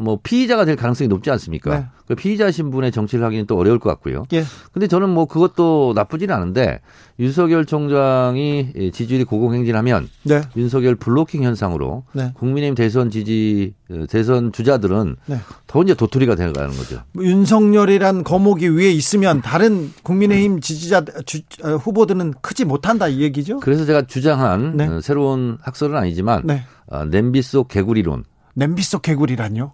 [0.01, 1.77] 뭐 피의자가 될 가능성이 높지 않습니까?
[1.77, 1.85] 네.
[2.07, 4.23] 그 피의자 신분의 정치를 하기는 또 어려울 것 같고요.
[4.33, 4.43] 예.
[4.71, 6.79] 근데 저는 뭐 그것도 나쁘지는 않은데
[7.19, 10.41] 윤석열 총장이 지지율이 고공행진하면 네.
[10.55, 12.31] 윤석열 블로킹 현상으로 네.
[12.35, 13.73] 국민의힘 대선 지지
[14.09, 15.37] 대선 주자들은 네.
[15.67, 17.01] 더 이제 도토리가 되어가는 거죠.
[17.19, 23.59] 윤석열이란 거목이 위에 있으면 다른 국민의힘 지지자 주, 어, 후보들은 크지 못한다 이 얘기죠.
[23.59, 24.87] 그래서 제가 주장한 네.
[24.87, 26.63] 어, 새로운 학설은 아니지만 네.
[26.87, 28.23] 어, 냄비 속 개구리론.
[28.55, 29.73] 냄비 속 개구리란요?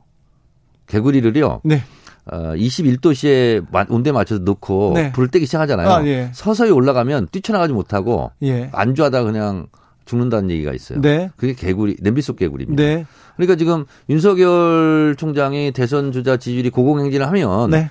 [0.88, 1.62] 개구리를요.
[1.64, 1.84] 네.
[2.32, 5.12] 어, 21도씨에 온도에 맞춰서 넣고 네.
[5.12, 5.88] 불을 떼기 시작하잖아요.
[5.88, 6.32] 아, 예.
[6.34, 8.70] 서서히 올라가면 뛰쳐나가지 못하고 예.
[8.74, 9.68] 안주하다 그냥
[10.06, 11.02] 죽는다는 얘기가 있어요.
[11.02, 11.30] 네.
[11.36, 12.82] 그게 개구리, 냄비 속 개구리입니다.
[12.82, 13.06] 네.
[13.36, 17.90] 그러니까 지금 윤석열 총장이 대선 주자 지지율이 고공행진을 하면 네.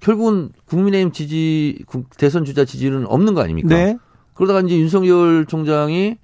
[0.00, 1.84] 결국은 국민의힘 지지,
[2.18, 3.68] 대선 주자 지지율은 없는 거 아닙니까?
[3.68, 3.96] 네.
[4.34, 6.16] 그러다가 이제 윤석열 총장이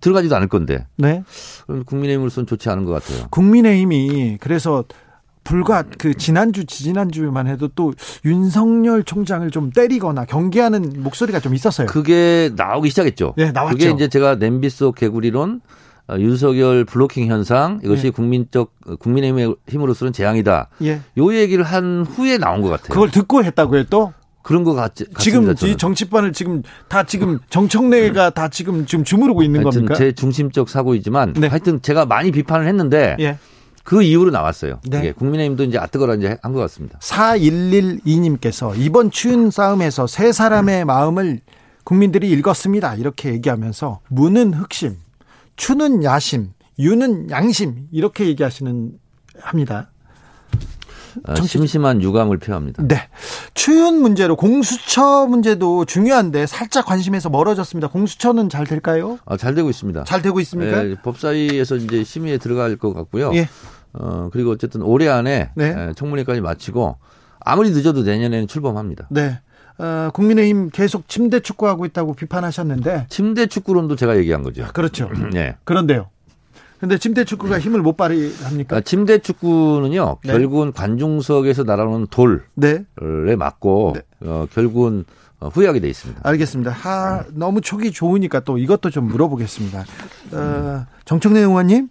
[0.00, 0.86] 들어가지도 않을 건데.
[0.96, 1.22] 네.
[1.66, 3.26] 그럼 국민의힘으로서는 좋지 않은 것 같아요.
[3.30, 4.84] 국민의힘이 그래서
[5.48, 7.94] 불과 그 지난주 지지난주만 해도 또
[8.26, 11.86] 윤석열 총장을 좀 때리거나 경계하는 목소리가 좀 있었어요.
[11.86, 13.32] 그게 나오기 시작했죠.
[13.38, 13.78] 네, 나왔죠.
[13.78, 15.62] 그게 이제 제가 냄비 속 개구리론
[16.10, 18.10] 어, 윤석열 블로킹 현상 이것이 네.
[18.10, 20.68] 국민적 국민의힘의 힘으로서는 재앙이다.
[20.82, 21.00] 예.
[21.16, 22.88] 요 얘기를 한 후에 나온 것 같아요.
[22.88, 24.12] 그걸 듣고 했다고요 또?
[24.42, 25.06] 그런 것 같지.
[25.18, 29.94] 지금 이 정치판을 지금 다 지금 정청래가 다 지금 지금 주무르고 있는 겁니까?
[29.94, 31.46] 제 중심적 사고이지만 네.
[31.46, 33.38] 하여튼 제가 많이 비판을 했는데 예.
[33.88, 34.80] 그 이후로 나왔어요.
[34.86, 35.12] 네.
[35.12, 36.98] 국민의힘도 이제 아뜨거라 이제 한 것 같습니다.
[36.98, 41.40] 4112님께서 이번 추운 싸움에서 세 사람의 마음을
[41.84, 42.96] 국민들이 읽었습니다.
[42.96, 44.98] 이렇게 얘기하면서 무는 흑심,
[45.56, 48.92] 추는 야심, 유는 양심 이렇게 얘기하시는
[49.40, 49.90] 합니다.
[51.24, 52.82] 아, 심심한 유감을 표합니다.
[52.86, 53.08] 네.
[53.54, 57.88] 추운 문제로 공수처 문제도 중요한데 살짝 관심에서 멀어졌습니다.
[57.88, 59.18] 공수처는 잘 될까요?
[59.24, 60.04] 아, 잘 되고 있습니다.
[60.04, 60.82] 잘 되고 있습니까?
[60.82, 63.32] 네, 법사위에서 이제 심의에 들어갈 것 같고요.
[63.34, 63.48] 예.
[63.92, 65.92] 어, 그리고 어쨌든 올해 안에 네.
[65.96, 66.96] 청문회까지 마치고
[67.40, 69.08] 아무리 늦어도 내년에는 출범합니다.
[69.10, 69.40] 네.
[69.78, 74.66] 어, 국민의힘 계속 침대 축구하고 있다고 비판하셨는데 침대 축구론도 제가 얘기한 거죠.
[74.72, 75.08] 그렇죠.
[75.32, 75.56] 네.
[75.64, 76.08] 그런데요.
[76.80, 78.76] 근데 침대 축구가 힘을 못 발휘합니까?
[78.76, 80.18] 아, 침대 축구는요.
[80.22, 80.32] 네.
[80.32, 82.84] 결국은 관중석에서 날아오는 돌에 네.
[83.36, 84.28] 맞고 네.
[84.28, 85.04] 어, 결국은
[85.40, 86.20] 후회하게 돼 있습니다.
[86.24, 86.70] 알겠습니다.
[86.72, 89.84] 하, 너무 촉이 좋으니까 또 이것도 좀 물어보겠습니다.
[90.32, 91.88] 어, 정청래 의원님,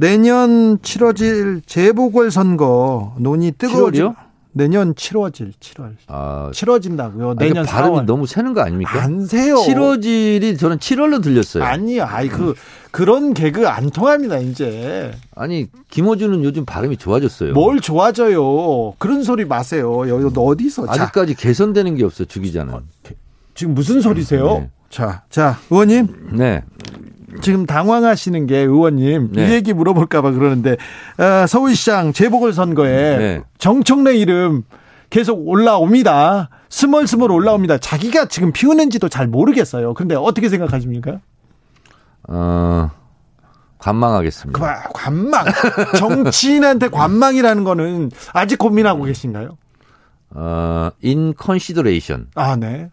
[0.00, 4.00] 내년 치러질 재보궐 선거 논의 뜨거워지.
[4.00, 4.16] 7월이요?
[4.52, 5.94] 내년 치러질 7월.
[6.08, 7.34] 아, 치러진다고요.
[7.38, 8.04] 아니, 내년 그 발음이 4월.
[8.06, 9.02] 너무 새는 거 아닙니까?
[9.02, 9.56] 안 세요.
[9.56, 11.62] 7월이 저는 7월로 들렸어요.
[11.64, 12.04] 아니요.
[12.08, 12.54] 아이 그
[12.90, 15.12] 그런 개그 안 통합니다, 이제.
[15.36, 17.52] 아니 김호준은 요즘 발음이 좋아졌어요.
[17.52, 18.94] 뭘 좋아져요.
[18.96, 20.08] 그런 소리 마세요.
[20.08, 22.74] 여기 어디서 자, 아직까지 개선되는 게 없어 요 주기자는.
[23.54, 24.60] 지금 무슨 소리세요?
[24.60, 24.70] 네.
[24.88, 26.30] 자, 자, 의원님.
[26.32, 26.64] 네.
[27.40, 29.48] 지금 당황하시는 게 의원님 네.
[29.48, 30.76] 이 얘기 물어볼까봐 그러는데
[31.18, 33.42] 어, 서울시장 재보궐 선거에 네.
[33.58, 34.64] 정청래 이름
[35.10, 36.50] 계속 올라옵니다.
[36.68, 37.78] 스멀스멀 올라옵니다.
[37.78, 39.94] 자기가 지금 피우는지도 잘 모르겠어요.
[39.94, 41.20] 그런데 어떻게 생각하십니까?
[42.28, 42.90] 어,
[43.78, 44.58] 관망하겠습니다.
[44.58, 45.46] 그, 관망.
[45.98, 49.56] 정치인한테 관망이라는 거는 아직 고민하고 계신가요?
[50.30, 52.28] 어, in consideration.
[52.36, 52.88] 아, 네.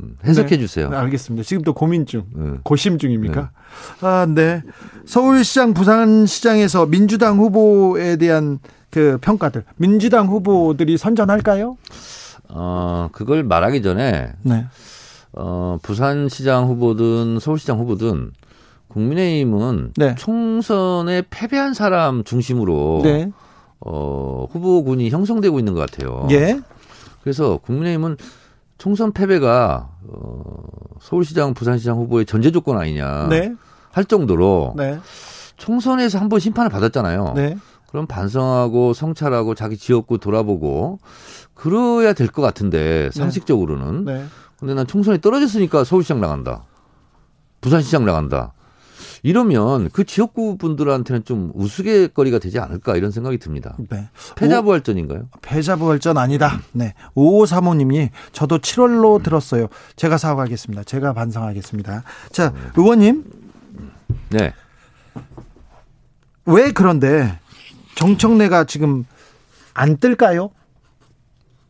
[0.00, 0.88] 음, 해석해 주세요.
[0.88, 1.44] 네, 알겠습니다.
[1.44, 2.52] 지금 또 고민 중, 네.
[2.62, 3.40] 고심 중입니까?
[3.40, 4.06] 네.
[4.06, 4.62] 아, 네.
[5.04, 8.58] 서울시장, 부산시장에서 민주당 후보에 대한
[8.90, 11.76] 그 평가들, 민주당 후보들이 선전할까요?
[12.50, 14.66] 어, 그걸 말하기 전에, 네.
[15.32, 18.32] 어, 부산시장 후보든 서울시장 후보든
[18.88, 20.14] 국민의힘은 네.
[20.14, 23.30] 총선에 패배한 사람 중심으로 네.
[23.80, 26.26] 어, 후보군이 형성되고 있는 것 같아요.
[26.30, 26.58] 예.
[27.22, 28.16] 그래서 국민의힘은
[28.78, 30.62] 총선 패배가 어,
[31.00, 33.54] 서울시장, 부산시장 후보의 전제 조건 아니냐 네.
[33.92, 34.98] 할 정도로 네.
[35.56, 37.32] 총선에서 한 번 심판을 받았잖아요.
[37.34, 37.56] 네.
[37.88, 40.98] 그럼 반성하고 성찰하고 자기 지역구 돌아보고
[41.54, 43.18] 그래야 될 것 같은데 네.
[43.18, 44.04] 상식적으로는.
[44.04, 44.24] 네.
[44.58, 46.64] 근데 난 총선이 떨어졌으니까 서울시장 나간다.
[47.60, 48.52] 부산시장 나간다.
[49.22, 53.76] 이러면 그 지역구 분들한테는 좀 우스갯거리가 되지 않을까 이런 생각이 듭니다.
[53.90, 54.08] 네.
[54.36, 55.28] 패자부활전인가요?
[55.42, 56.60] 패자부활전 아니다.
[56.72, 56.94] 네.
[57.14, 59.68] 5535님이 저도 7월로 들었어요.
[59.96, 60.84] 제가 사과하겠습니다.
[60.84, 62.02] 제가 반성하겠습니다.
[62.30, 63.24] 자, 의원님.
[64.30, 64.52] 네.
[66.44, 67.38] 왜 그런데
[67.96, 69.04] 정청래가 지금
[69.74, 70.50] 안 뜰까요?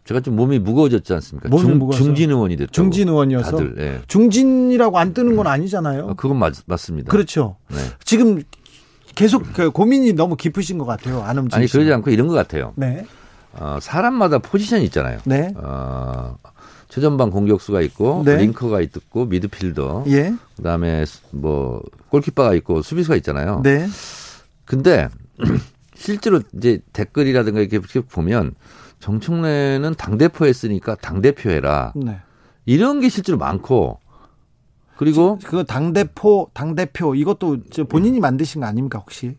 [0.06, 1.48] 제가 좀 몸이 무거워졌지 않습니까?
[1.56, 2.70] 중, 중진 의원이 됐죠.
[2.70, 3.50] 중진 의원이어서.
[3.50, 4.00] 다들, 예.
[4.06, 6.10] 중진이라고 안 뜨는 건 아니잖아요.
[6.10, 7.10] 아, 그건 맞, 맞습니다.
[7.10, 7.56] 그렇죠.
[7.68, 7.76] 네.
[8.04, 8.42] 지금
[9.16, 11.22] 계속 그 고민이 너무 깊으신 것 같아요.
[11.22, 11.60] 안 움직이시는.
[11.60, 12.72] 아니 그러지 않고 이런 것 같아요.
[12.76, 13.04] 네.
[13.54, 15.18] 어, 사람마다 포지션이 있잖아요.
[15.24, 15.52] 네.
[15.56, 16.36] 어,
[16.88, 18.36] 최전방 공격수가 있고 네.
[18.36, 20.04] 링커가 있고 미드필더.
[20.08, 20.32] 예.
[20.56, 23.60] 그다음에 뭐 골키퍼가 있고 수비수가 있잖아요.
[23.64, 23.88] 네.
[24.66, 25.08] 근데
[25.96, 28.54] 실제로 이제 댓글이라든가 이렇게 보면
[29.00, 31.92] 정청래는 당대표 했으니까 당대표 해라.
[31.94, 32.18] 네.
[32.64, 34.00] 이런 게 실제로 많고
[34.96, 39.37] 그리고 그 당대표 당대표 이것도 본인이 만드신 거 아닙니까 혹시?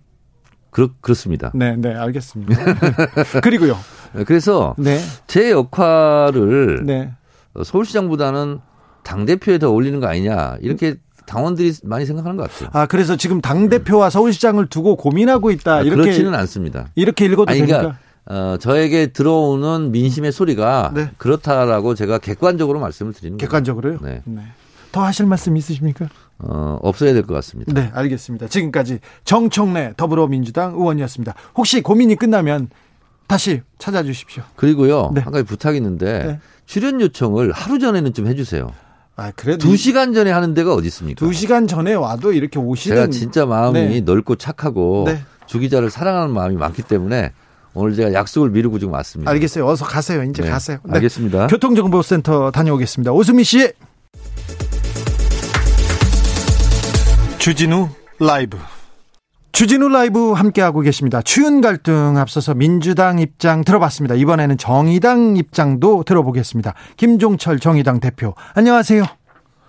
[0.69, 1.51] 그렇 그렇습니다.
[1.55, 2.55] 네, 네, 알겠습니다.
[3.41, 3.77] 그리고요.
[4.25, 4.99] 그래서 네.
[5.25, 7.11] 제 역할을 네.
[7.63, 8.59] 서울시장보다는
[9.03, 12.69] 당 대표에 더 올리는 거 아니냐 이렇게 당원들이 많이 생각하는 것 같아요.
[12.73, 16.89] 아 그래서 지금 당 대표와 서울시장을 두고 고민하고 있다 아, 이렇게 그렇지는 않습니다.
[16.95, 17.99] 이렇게 읽어도 아니, 그러니까 됩니까?
[18.29, 21.09] 어, 저에게 들어오는 민심의 소리가 네.
[21.17, 23.47] 그렇다라고 제가 객관적으로 말씀을 드리는 거예요.
[23.47, 23.99] 객관적으로요?
[24.01, 24.21] 네.
[24.25, 24.41] 네.
[24.91, 26.07] 더 하실 말씀 있으십니까?
[26.39, 27.73] 어, 없어야 될 것 같습니다.
[27.73, 28.47] 네, 알겠습니다.
[28.47, 31.33] 지금까지 정청래 더불어민주당 의원이었습니다.
[31.55, 32.69] 혹시 고민이 끝나면
[33.27, 34.43] 다시 찾아주십시오.
[34.55, 35.21] 그리고요, 네.
[35.21, 36.39] 한 가지 부탁 있는데 네.
[36.65, 38.71] 출연 요청을 하루 전에는 좀 해주세요.
[39.15, 39.59] 아, 그래도.
[39.59, 41.17] 두 시간 전에 하는 데가 어디 있습니까?
[41.25, 42.95] 두 시간 전에 와도 이렇게 오시는.
[42.95, 44.01] 제가 진짜 마음이 네.
[44.01, 45.21] 넓고 착하고 네.
[45.45, 47.31] 주 기자를 사랑하는 마음이 많기 때문에
[47.77, 49.29] 오늘 제가 약속을 미루고 지금 왔습니다.
[49.31, 49.67] 알겠어요.
[49.67, 50.23] 어서 가세요.
[50.23, 50.49] 이제 네.
[50.49, 50.79] 가세요.
[50.83, 50.95] 네.
[50.95, 51.45] 알겠습니다.
[51.45, 53.11] 교통정보센터 다녀오겠습니다.
[53.11, 53.71] 오수미 씨.
[57.37, 57.87] 주진우
[58.19, 58.57] 라이브.
[59.51, 61.21] 주진우 라이브 함께하고 계십니다.
[61.21, 64.15] 추윤 갈등 앞서서 민주당 입장 들어봤습니다.
[64.15, 66.73] 이번에는 정의당 입장도 들어보겠습니다.
[66.97, 68.33] 김종철 정의당 대표.
[68.55, 69.03] 안녕하세요.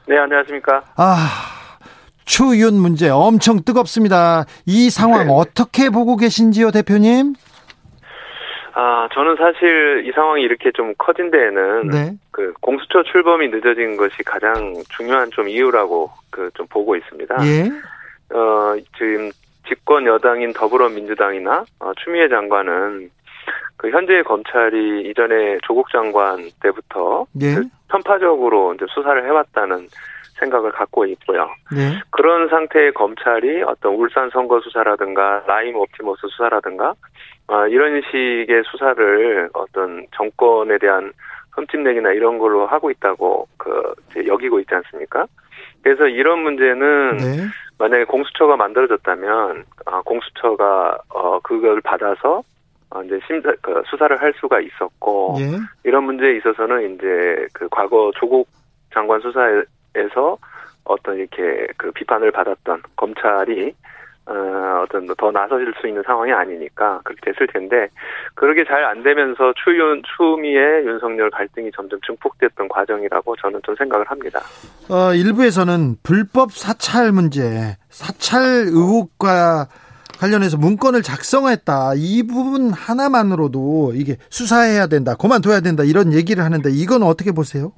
[0.09, 0.83] 네, 안녕하십니까.
[0.97, 1.29] 아,
[2.25, 4.47] 추윤 문제 엄청 뜨겁습니다.
[4.65, 5.33] 이 상황 네.
[5.35, 7.35] 어떻게 보고 계신지요, 대표님?
[8.81, 12.13] 아, 저는 사실 이 상황이 이렇게 좀 커진 데에는 네.
[12.31, 17.35] 그 공수처 출범이 늦어진 것이 가장 중요한 좀 이유라고 그 좀 보고 있습니다.
[17.45, 18.35] 예.
[18.35, 19.31] 어, 지금
[19.67, 23.11] 집권 여당인 더불어민주당이나 어, 추미애 장관은
[23.77, 27.55] 그 현재 검찰이 이전에 조국 장관 때부터 예.
[27.57, 29.89] 그 편파적으로 이제 수사를 해왔다는
[30.39, 31.49] 생각을 갖고 있고요.
[31.75, 31.99] 네.
[32.11, 36.95] 그런 상태의 검찰이 어떤 울산 선거 수사라든가 라임 옵티머스 수사라든가
[37.49, 41.13] 아, 이런 식의 수사를 어떤 정권에 대한
[41.53, 43.95] 흠집내기나 이런 걸로 하고 있다고 그
[44.27, 45.27] 여기고 있지 않습니까?
[45.83, 47.47] 그래서 이런 문제는 네.
[47.79, 52.43] 만약에 공수처가 만들어졌다면 아, 공수처가 어 그걸 받아서
[52.91, 55.59] 어, 이제 심사 그 수사를 할 수가 있었고 예.
[55.85, 58.49] 이런 문제에 있어서는 이제 그 과거 조국
[58.93, 60.39] 장관 수사에서
[60.85, 63.75] 어떤 이렇게 그 비판을 받았던 검찰이
[64.29, 67.89] 어, 어떤 더 나서질 수 있는 상황이 아니니까 그렇게 됐을 텐데
[68.35, 74.41] 그렇게 잘 안 되면서 추윤 추미애 윤석열 갈등이 점점 증폭됐던 과정이라고 저는 좀 생각을 합니다.
[74.91, 79.67] 어, 일부에서는 불법 사찰 문제, 사찰 의혹과
[80.21, 81.93] 관련해서 문건을 작성했다.
[81.97, 85.15] 이 부분 하나만으로도 이게 수사해야 된다.
[85.21, 85.85] 그만둬야 된다.
[85.85, 87.73] 이런 얘기를 하는데 이건 어떻게 보세요?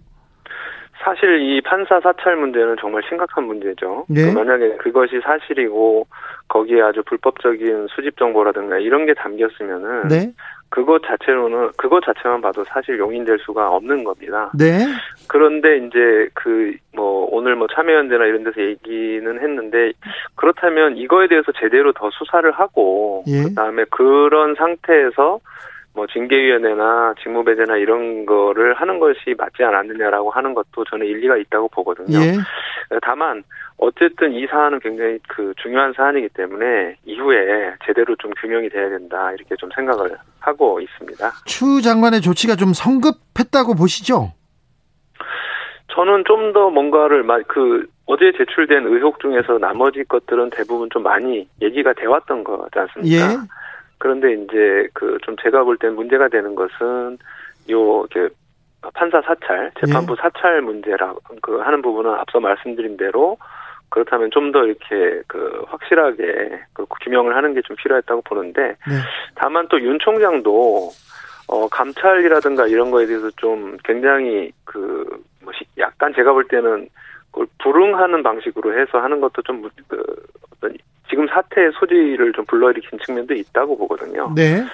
[1.02, 4.04] 사실 이 판사 사찰 문제는 정말 심각한 문제죠.
[4.08, 4.32] 네.
[4.32, 6.06] 그 만약에 그것이 사실이고
[6.50, 10.32] 거기에 아주 불법적인 수집 정보라든가 이런 게 담겼으면은 네.
[10.68, 14.52] 그것 자체로는 그것 자체만 봐도 사실 용인될 수가 없는 겁니다.
[14.54, 14.84] 네.
[15.26, 19.92] 그런데 이제 그 뭐 오늘 뭐 참여연대나 이런 데서 얘기는 했는데
[20.34, 23.42] 그렇다면 이거에 대해서 제대로 더 수사를 하고 예.
[23.44, 25.40] 그다음에 그런 상태에서
[25.92, 32.18] 뭐 징계위원회나 직무배제나 이런 거를 하는 것이 맞지 않았느냐라고 하는 것도 저는 일리가 있다고 보거든요.
[32.18, 32.36] 예.
[33.02, 33.42] 다만
[33.76, 39.56] 어쨌든 이 사안은 굉장히 그 중요한 사안이기 때문에 이후에 제대로 좀 규명이 돼야 된다 이렇게
[39.56, 41.30] 좀 생각을 하고 있습니다.
[41.46, 44.32] 추 장관의 조치가 좀 성급했다고 보시죠?
[45.92, 51.92] 저는 좀 더 뭔가를 그 어제 제출된 의혹 중에서 나머지 것들은 대부분 좀 많이 얘기가
[51.92, 53.32] 돼 왔던 거지 않습니까?
[53.32, 53.36] 예.
[54.00, 57.18] 그런데 이제 그 좀 제가 볼 땐 문제가 되는 것은
[57.70, 58.34] 요 이렇게
[58.94, 60.16] 판사 사찰, 재판부 예.
[60.22, 63.36] 사찰 문제라 그 하는 부분은 앞서 말씀드린 대로
[63.90, 68.94] 그렇다면 좀 더 이렇게 그 확실하게 그 규명을 하는 게 좀 필요했다고 보는데 네.
[69.36, 70.90] 다만 또 윤 총장도
[71.48, 75.04] 어 감찰이라든가 이런 거에 대해서 좀 굉장히 그
[75.42, 76.88] 뭐 약간 제가 볼 때는
[77.30, 80.02] 그걸 불응하는 방식으로 해서 하는 것도 좀 그
[80.56, 80.76] 어떤
[81.10, 84.32] 지금 사태의 소지를 좀 불러일으킨 측면도 있다고 보거든요.
[84.34, 84.64] 네.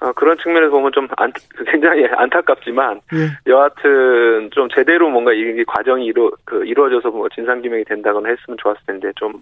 [0.00, 1.32] 어, 그런 측면에서 보면 좀 안,
[1.70, 3.50] 굉장히 안타깝지만 예.
[3.50, 8.80] 여하튼 좀 제대로 뭔가 이 과정이 이루 그 이루어져서 뭐 진상 규명이 된다거나 했으면 좋았을
[8.86, 9.40] 텐데 좀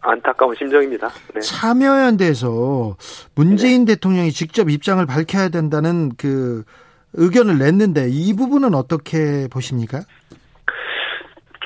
[0.00, 1.08] 안타까운 심정입니다.
[1.34, 1.40] 네.
[1.40, 2.96] 참여연대에서
[3.34, 3.94] 문재인 네.
[3.94, 6.64] 대통령이 직접 입장을 밝혀야 된다는 그
[7.12, 10.00] 의견을 냈는데 이 부분은 어떻게 보십니까?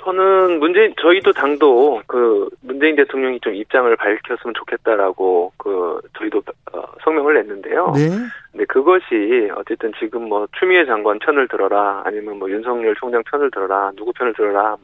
[0.04, 6.42] 저는 문재인 저희도 당도 그 문재인 대통령이 좀 입장을 밝혔으면 좋겠다라고 그 저희도
[6.72, 7.92] 어, 성명을 냈는데요.
[7.96, 8.08] 네.
[8.52, 13.92] 근데 그것이 어쨌든 지금 뭐 추미애 장관 편을 들어라 아니면 뭐 윤석열 총장 편을 들어라
[13.96, 14.76] 누구 편을 들어라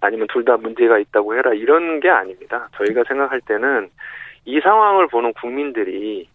[0.00, 2.68] 아니면 둘 다 문제가 있다고 해라 이런 게 아닙니다.
[2.76, 3.88] 저희가 생각할 때는
[4.46, 6.28] 이 상황을 보는 국민들이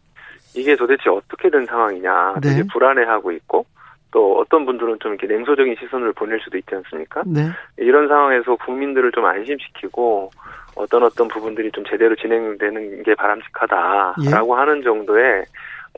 [0.56, 2.68] 이게 도대체 어떻게 된 상황이냐 되게 네.
[2.72, 3.66] 불안해하고 있고
[4.12, 7.24] 또 어떤 분들은 좀 이렇게 냉소적인 시선을 보낼 수도 있지 않습니까?
[7.26, 7.50] 네.
[7.78, 10.32] 이런 상황에서 국민들을 좀 안심시키고
[10.76, 14.60] 어떤 어떤 부분들이 좀 제대로 진행되는 게 바람직하다라고 예.
[14.60, 15.46] 하는 정도의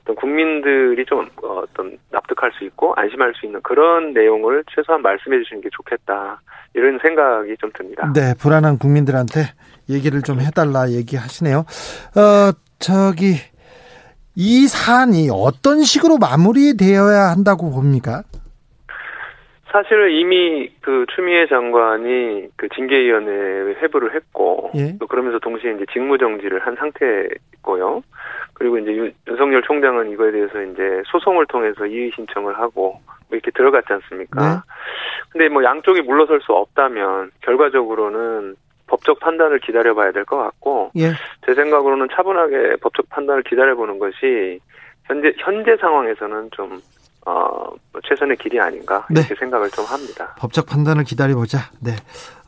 [0.01, 5.61] 어떤 국민들이 좀 어떤 납득할 수 있고 안심할 수 있는 그런 내용을 최소한 말씀해 주시는
[5.61, 6.41] 게 좋겠다
[6.73, 8.11] 이런 생각이 좀 듭니다.
[8.13, 9.41] 네, 불안한 국민들한테
[9.89, 11.59] 얘기를 좀 해달라 얘기하시네요.
[11.59, 13.35] 어, 저기
[14.35, 18.23] 이 사안이 어떤 식으로 마무리되어야 한다고 봅니까?
[19.71, 24.97] 사실 이미 그 추미애 장관이 그 징계위원회에 회부를 했고 예.
[24.99, 28.03] 또 그러면서 동시에 이제 직무정지를 한 상태고요.
[28.53, 33.49] 그리고 이제 윤, 석열 총장은 이거에 대해서 이제 소송을 통해서 이의 신청을 하고 뭐 이렇게
[33.51, 34.55] 들어갔지 않습니까?
[34.55, 34.59] 네.
[35.29, 38.55] 근데 뭐 양쪽이 물러설 수 없다면 결과적으로는
[38.91, 41.13] 법적 판단을 기다려봐야 될 것 같고 예.
[41.45, 44.59] 제 생각으로는 차분하게 법적 판단을 기다려보는 것이
[45.05, 46.81] 현재 현재 상황에서는 좀
[47.25, 47.31] 어,
[47.91, 49.19] 뭐 최선의 길이 아닌가 네.
[49.19, 49.39] 이렇게 네.
[49.39, 50.35] 생각을 좀 합니다.
[50.39, 51.59] 법적 판단을 기다려보자.
[51.79, 51.91] 네.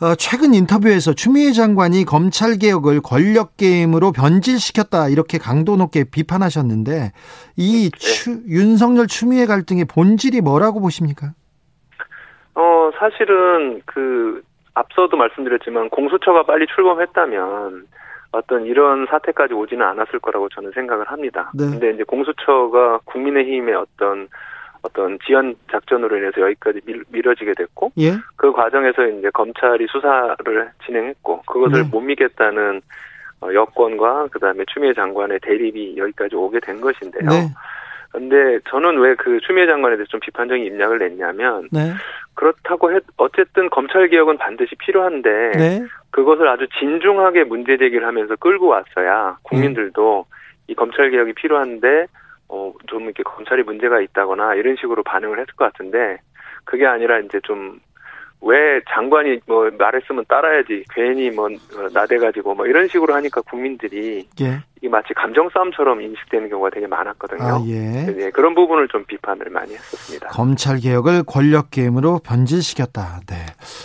[0.01, 7.11] 어, 최근 인터뷰에서 추미애 장관이 검찰 개혁을 권력 게임으로 변질시켰다 이렇게 강도 높게 비판하셨는데
[7.57, 7.97] 이 네.
[7.97, 11.33] 추, 윤석열 추미애 갈등의 본질이 뭐라고 보십니까?
[12.55, 14.43] 어 사실은 그
[14.75, 17.87] 앞서도 말씀드렸지만 공수처가 빨리 출범했다면
[18.31, 21.51] 어떤 이런 사태까지 오지는 않았을 거라고 저는 생각을 합니다.
[21.53, 21.65] 네.
[21.65, 24.27] 근데 이제 공수처가 국민의힘의 어떤
[24.81, 28.13] 어떤 지연 작전으로 인해서 여기까지 밀, 어지게 됐고 예?
[28.35, 31.89] 그 과정에서 이제 검찰이 수사를 진행했고 그것을 네.
[31.89, 32.81] 못 믿겠다는
[33.41, 37.29] 어, 여권과 그다음에 추미애 장관의 대립이 여기까지 오게 된 것인데요.
[37.29, 37.47] 네.
[38.13, 41.93] 근데 저는 왜 그 추미애 장관에 대해서 좀 비판적인 입장을 냈냐면 네.
[42.35, 45.83] 그렇다고 해 어쨌든 검찰 개혁은 반드시 필요한데 네.
[46.11, 50.35] 그것을 아주 진중하게 문제 제기를 하면서 끌고 왔어야 국민들도 음.
[50.67, 52.05] 이 검찰 개혁이 필요한데
[52.47, 56.17] 어좀 이렇게 검찰이 문제가 있다거나 이런 식으로 반응을 했을 것 같은데
[56.65, 57.79] 그게 아니라 이제 좀
[58.45, 64.59] 왜 장관이 뭐 말했으면 따라야지 괜히 뭐 어, 나대가지고 뭐 이런 식으로 하니까 국민들이 예.
[64.77, 67.41] 이게 마치 감정 싸움처럼 인식되는 경우가 되게 많았거든요.
[67.41, 68.05] 아, 예.
[68.11, 70.27] 네, 그런 부분을 좀 비판을 많이 했었습니다.
[70.27, 73.21] 검찰 개혁을 권력 게임으로 변질시켰다.
[73.27, 73.35] 네.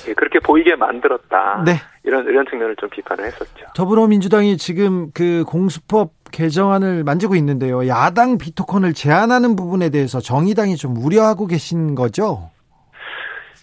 [0.08, 1.62] 예, 그렇게 보이게 만들었다.
[1.64, 1.74] 네.
[2.02, 3.66] 이런 이런 측면을 좀 비판을 했었죠.
[3.76, 7.86] 더불어민주당이 지금 그 공수법 개정안을 만지고 있는데요.
[7.86, 12.50] 야당 비토콘을 제한하는 부분에 대해서 정의당이 좀 우려하고 계신 거죠?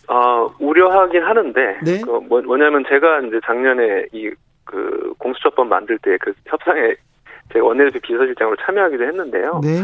[0.07, 2.01] 어, 우려하긴 하는데, 네?
[2.01, 4.31] 그 뭐, 뭐냐면 제가 이제 작년에 이,
[4.63, 6.95] 그, 공수처법 만들 때 그 협상에
[7.53, 9.61] 제가 원내대표 비서실장으로 참여하기도 했는데요.
[9.63, 9.83] 네?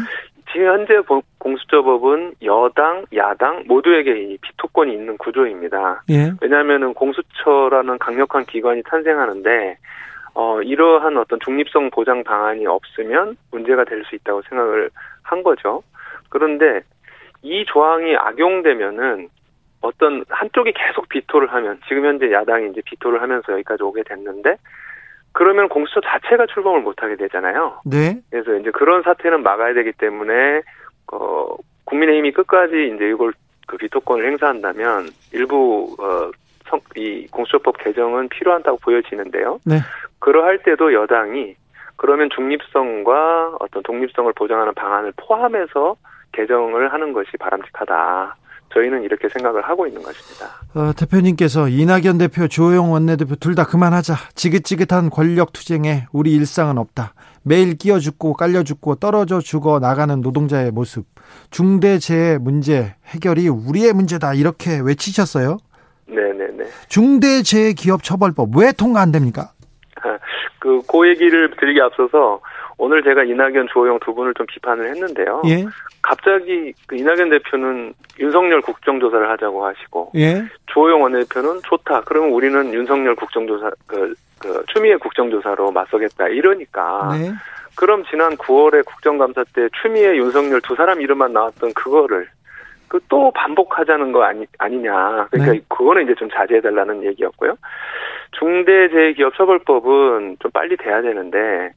[0.51, 0.99] 지금 현재
[1.37, 6.03] 공수처법은 여당, 야당 모두에게 이 비토권이 있는 구조입니다.
[6.09, 6.33] 예.
[6.41, 9.77] 왜냐하면 공수처라는 강력한 기관이 탄생하는데
[10.33, 14.89] 어, 이러한 어떤 중립성 보장 방안이 없으면 문제가 될 수 있다고 생각을
[15.23, 15.83] 한 거죠.
[16.29, 16.81] 그런데
[17.43, 19.29] 이 조항이 악용되면은
[19.81, 24.55] 어떤 한쪽이 계속 비토를 하면 지금 현재 야당이 이제 비토를 하면서 여기까지 오게 됐는데
[25.33, 27.81] 그러면 공수처 자체가 출범을 못하게 되잖아요.
[27.85, 28.19] 네.
[28.29, 30.61] 그래서 이제 그런 사태는 막아야 되기 때문에
[31.11, 31.55] 어
[31.85, 33.33] 국민의힘이 끝까지 이제 이걸
[33.67, 39.59] 그 비토권을 행사한다면 일부 어이 공수처법 개정은 필요하다고 보여지는데요.
[39.65, 39.77] 네.
[40.19, 41.55] 그러할 때도 여당이
[41.95, 45.95] 그러면 중립성과 어떤 독립성을 보장하는 방안을 포함해서
[46.31, 48.35] 개정을 하는 것이 바람직하다.
[48.73, 50.45] 저희는 이렇게 생각을 하고 있는 것입니다.
[50.73, 54.15] 어, 대표님께서 이낙연 대표, 조영 원내대표 둘 다 그만하자.
[54.35, 57.13] 지긋지긋한 권력 투쟁에 우리 일상은 없다.
[57.43, 61.05] 매일 끼어 죽고 깔려 죽고 떨어져 죽어 나가는 노동자의 모습.
[61.49, 64.33] 중대재해 문제 해결이 우리의 문제다.
[64.35, 65.57] 이렇게 외치셨어요.
[66.07, 66.65] 네네네.
[66.87, 69.51] 중대재해기업처벌법 왜 통과 안 됩니까?
[70.59, 72.39] 그, 그 얘기를 드리기 앞서서
[72.81, 75.43] 오늘 제가 이낙연, 조호영 두 분을 좀 비판을 했는데요.
[75.45, 75.63] 예.
[76.01, 80.43] 갑자기 그 이낙연 대표는 윤석열 국정조사를 하자고 하시고, 예.
[80.65, 82.01] 조호영 원내대표는 좋다.
[82.05, 86.29] 그러면 우리는 윤석열 국정조사, 그, 그 추미애 국정조사로 맞서겠다.
[86.29, 87.09] 이러니까.
[87.11, 87.31] 네.
[87.75, 92.27] 그럼 지난 9월에 국정감사 때 추미애, 윤석열 두 사람 이름만 나왔던 그거를
[92.87, 95.27] 그또 반복하자는 거 아니 아니냐.
[95.29, 95.61] 그러니까 네.
[95.69, 97.55] 그거는 이제 좀 자제해달라는 얘기였고요.
[98.39, 101.73] 중대재해기업처벌법은 좀 빨리 돼야 되는데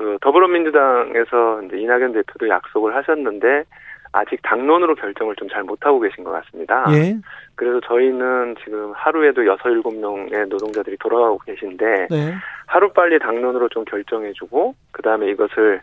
[0.00, 3.64] 그 더불어민주당에서 이제 이낙연 대표도 약속을 하셨는데
[4.12, 6.86] 아직 당론으로 결정을 좀 잘 못하고 계신 것 같습니다.
[6.92, 7.16] 예.
[7.54, 12.34] 그래서 저희는 지금 하루에도 여섯 일곱 명의 노동자들이 돌아가고 계신데 네.
[12.66, 15.82] 하루 빨리 당론으로 좀 결정해주고 그 다음에 이것을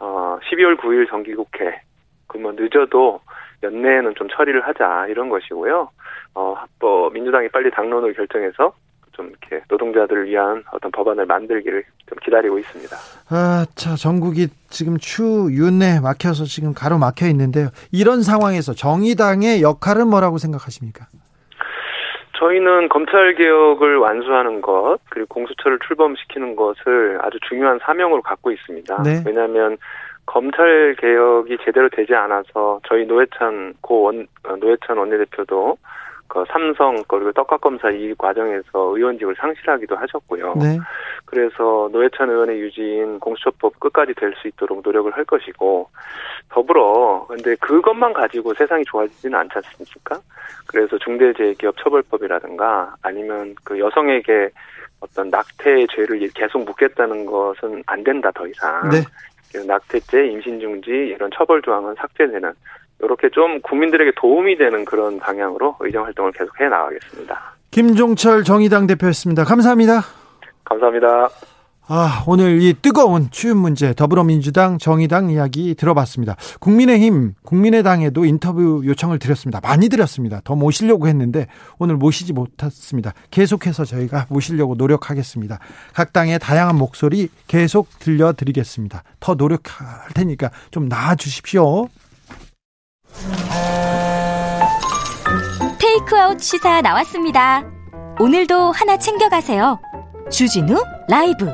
[0.00, 1.82] 어 12월 9일 정기국회
[2.26, 3.20] 그러면 늦어도
[3.62, 5.88] 연내에는 좀 처리를 하자 이런 것이고요.
[6.34, 8.74] 어 뭐 민주당이 빨리 당론을 결정해서
[9.12, 12.96] 좀 이렇게 노동자들을 위한 어떤 법안을 만들기를 좀 기다리고 있습니다.
[13.30, 17.68] 아, 자, 전국이 지금 추윤에 막혀서 지금 가로 막혀 있는데요.
[17.92, 21.06] 이런 상황에서 정의당의 역할은 뭐라고 생각하십니까?
[22.38, 29.02] 저희는 검찰 개혁을 완수하는 것 그리고 공수처를 출범시키는 것을 아주 중요한 사명으로 갖고 있습니다.
[29.04, 29.22] 네.
[29.24, 29.78] 왜냐하면
[30.26, 35.76] 검찰 개혁이 제대로 되지 않아서 저희 노회찬 고 원, 어, 노회찬 원내대표도
[36.32, 40.54] 그 삼성 그리고 떡값검사 이 과정에서 의원직을 상실하기도 하셨고요.
[40.54, 40.78] 네.
[41.26, 45.90] 그래서 노회찬 의원의 유지인 공수처법 끝까지 될 수 있도록 노력을 할 것이고
[46.48, 50.20] 더불어 근데 그것만 가지고 세상이 좋아지지는 않지 않습니까?
[50.66, 54.48] 그래서 중대재해기업처벌법이라든가 아니면 그 여성에게
[55.00, 58.88] 어떤 낙태의 죄를 계속 묻겠다는 것은 안 된다 더 이상.
[58.88, 59.02] 네.
[59.66, 62.54] 낙태죄, 임신중지 이런 처벌 조항은 삭제되는
[63.02, 67.56] 이렇게 좀 국민들에게 도움이 되는 그런 방향으로 의정 활동을 계속 해 나가겠습니다.
[67.70, 69.44] 김종철 정의당 대표였습니다.
[69.44, 70.02] 감사합니다.
[70.64, 71.28] 감사합니다.
[71.88, 76.36] 아, 오늘 이 뜨거운 추운 문제 더불어민주당 정의당 이야기 들어봤습니다.
[76.60, 79.60] 국민의힘 국민의당에도 인터뷰 요청을 드렸습니다.
[79.60, 80.40] 많이 드렸습니다.
[80.44, 81.48] 더 모시려고 했는데
[81.78, 83.12] 오늘 모시지 못했습니다.
[83.32, 85.58] 계속해서 저희가 모시려고 노력하겠습니다.
[85.92, 89.02] 각 당의 다양한 목소리 계속 들려드리겠습니다.
[89.18, 91.88] 더 노력할 테니까 좀 나아 주십시오.
[95.78, 97.64] 테이크아웃 시사 나왔습니다.
[98.20, 99.78] 오늘도 하나 챙겨가세요.
[100.30, 101.50] 주진우 라이브.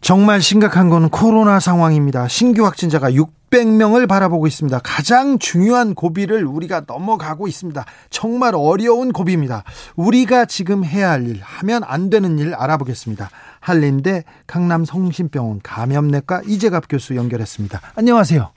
[0.00, 2.28] 정말 심각한 건 코로나 상황입니다.
[2.28, 4.78] 신규 확진자가 600명을 바라보고 있습니다.
[4.82, 7.84] 가장 중요한 고비를 우리가 넘어가고 있습니다.
[8.08, 9.64] 정말 어려운 고비입니다.
[9.96, 13.28] 우리가 지금 해야 할 일, 하면 안 되는 일 알아보겠습니다.
[13.68, 17.78] 한림대 강남 성심병원 감염내과 이재갑 교수 연결했습니다.
[17.96, 18.50] 안녕하세요.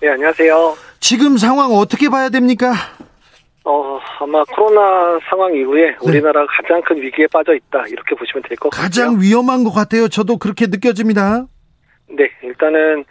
[0.00, 0.76] 네, 안녕하세요.
[1.00, 2.72] 지금 상황 어떻게 봐야 됩니까?
[3.64, 5.96] 어, 아마 코로나 상황 이후에 네.
[6.00, 7.86] 우리나라가 가장 큰 위기에 빠져 있다.
[7.88, 8.84] 이렇게 보시면 될 것 같아요.
[8.84, 10.06] 가장 위험한 것 같아요.
[10.08, 11.46] 저도 그렇게 느껴집니다.
[12.10, 13.04] 네, 일단은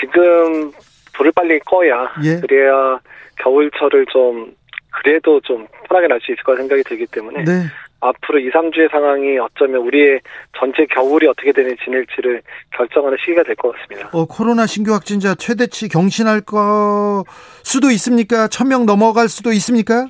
[0.00, 0.72] 지금
[1.14, 2.38] 불을 빨리 꺼야 예.
[2.40, 2.98] 그래야
[3.38, 4.54] 겨울철을 좀
[4.90, 7.62] 그래도 좀 편하게 날 수 있을 거라 생각이 들기 때문에 네.
[8.00, 10.20] 앞으로 2, 3주의 상황이 어쩌면 우리의
[10.58, 12.42] 전체 겨울이 어떻게 되는 지낼지를
[12.76, 14.10] 결정하는 시기가 될 것 같습니다.
[14.12, 17.24] 어, 코로나 신규 확진자 최대치 경신할 거
[17.62, 18.48] 수도 있습니까?
[18.48, 20.06] 천 명 넘어갈 수도 있습니까?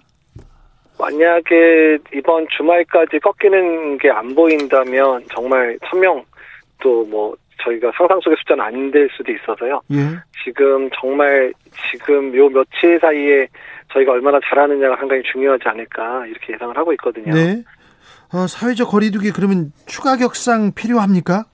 [0.99, 6.25] 만약에 이번 주말까지 꺾이는 게 안 보인다면 정말 천명
[6.81, 9.81] 또뭐 저희가 상상 속의 숫자는 안 될 수도 있어서요.
[9.93, 9.97] 예.
[10.45, 11.53] 지금 정말
[11.91, 13.47] 지금 요 며칠 사이에
[13.93, 17.33] 저희가 얼마나 잘하느냐가 상당히 중요하지 않을까 이렇게 예상을 하고 있거든요.
[17.35, 17.63] 네.
[18.33, 21.45] 어, 사회적 거리두기 그러면 추가 격상 필요합니까?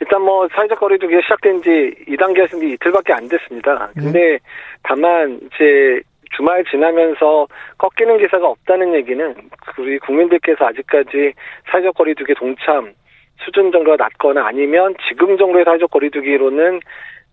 [0.00, 3.90] 일단 뭐 사회적 거리두기가 시작된 지 2단계였는데 이틀밖에 안 됐습니다.
[3.96, 4.02] 네.
[4.02, 4.38] 근데 네.
[4.82, 6.00] 다만 이제
[6.36, 9.34] 주말 지나면서 꺾이는 기사가 없다는 얘기는
[9.78, 11.32] 우리 국민들께서 아직까지
[11.70, 12.92] 사회적 거리두기 동참
[13.44, 16.80] 수준 정도가 낮거나 아니면 지금 정도의 사회적 거리두기로는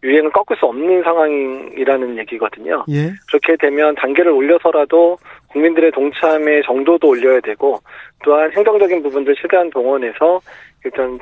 [0.03, 2.85] 유행을 꺾을 수 없는 상황이라는 얘기거든요.
[2.89, 3.11] 예.
[3.27, 5.17] 그렇게 되면 단계를 올려서라도
[5.55, 7.79] 국민들의 동참의 정도도 올려야 되고
[8.23, 10.41] 또한 행정적인 부분들 최대한 동원해서
[10.83, 11.17] 일단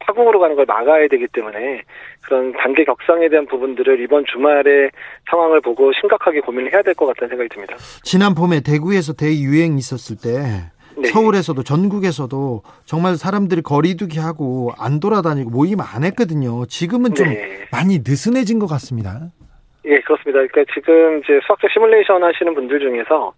[0.00, 1.82] 파국으로 가는 걸 막아야 되기 때문에
[2.24, 4.90] 그런 단계 격상에 대한 부분들을 이번 주말에
[5.30, 7.76] 상황을 보고 심각하게 고민을 해야 될 것 같다는 생각이 듭니다.
[8.02, 11.08] 지난 봄에 대구에서 대유행 있었을 때 네.
[11.08, 16.64] 서울에서도 전국에서도 정말 사람들이 거리두기 하고 안 돌아다니고 모임 안 했거든요.
[16.66, 17.66] 지금은 좀 네.
[17.70, 19.20] 많이 느슨해진 것 같습니다.
[19.84, 20.40] 예, 그렇습니다.
[20.46, 23.34] 그러니까 지금 이제 수학적 시뮬레이션 하시는 분들 중에서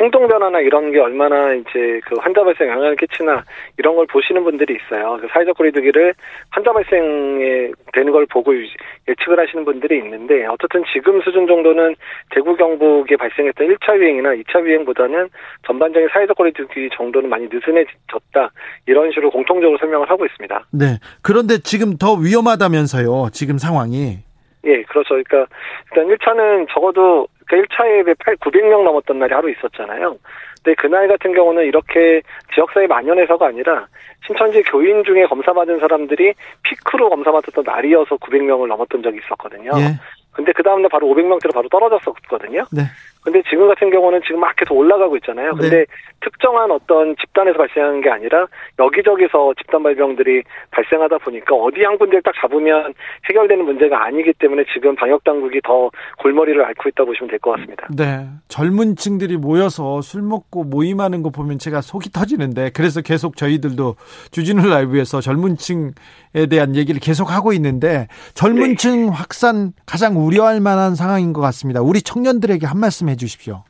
[0.00, 3.44] 행동 변화나 이런 게 얼마나 이제 그 환자 발생 영향을 끼치나
[3.78, 5.18] 이런 걸 보시는 분들이 있어요.
[5.20, 6.14] 그 사회적 거리두기를
[6.50, 11.94] 환자 발생에 되는 걸 보고 예측을 하시는 분들이 있는데 어쨌든 지금 수준 정도는
[12.30, 15.28] 대구 경북에 발생했던 1차 유행이나 2차 유행보다는
[15.66, 18.50] 전반적인 사회적 거리두기 정도는 많이 느슨해졌다.
[18.86, 20.66] 이런 식으로 공통적으로 설명을 하고 있습니다.
[20.72, 20.98] 네.
[21.22, 23.28] 그런데 지금 더 위험하다면서요.
[23.32, 24.18] 지금 상황이.
[24.64, 25.14] 예, 그렇죠.
[25.24, 25.46] 그러니까
[25.90, 30.16] 일단 1차는 적어도 그 1차에 8, 900명 넘었던 날이 하루 있었잖아요.
[30.64, 32.22] 근데 그날 같은 경우는 이렇게
[32.54, 33.86] 지역사회 만연해서가 아니라
[34.26, 36.32] 신천지 교인 중에 검사받은 사람들이
[36.62, 39.70] 피크로 검사받았던 날이어서 900명을 넘었던 적이 있었거든요.
[39.76, 40.00] 예.
[40.32, 42.64] 근데 그 다음날 바로 500명대로 바로 떨어졌었거든요.
[42.72, 42.84] 네.
[43.22, 45.54] 근데 지금 같은 경우는 지금 막 계속 올라가고 있잖아요.
[45.54, 45.86] 근데 네.
[46.20, 48.46] 특정한 어떤 집단에서 발생하는 게 아니라
[48.78, 52.94] 여기저기서 집단 발병들이 발생하다 보니까 어디 한 군데를 딱 잡으면
[53.28, 57.88] 해결되는 문제가 아니기 때문에 지금 방역 당국이 더 골머리를 앓고 있다 보시면 될 것 같습니다.
[57.96, 58.28] 네.
[58.48, 63.96] 젊은 층들이 모여서 술 먹고 모임하는 거 보면 제가 속이 터지는데 그래서 계속 저희들도
[64.30, 68.74] 주진우 라이브에서 젊은 층에 대한 얘기를 계속 하고 있는데 젊은 네.
[68.76, 71.80] 층 확산 가장 우려할 만한 상황인 것 같습니다.
[71.82, 73.62] 우리 청년들에게 한 말씀 해 주십시오.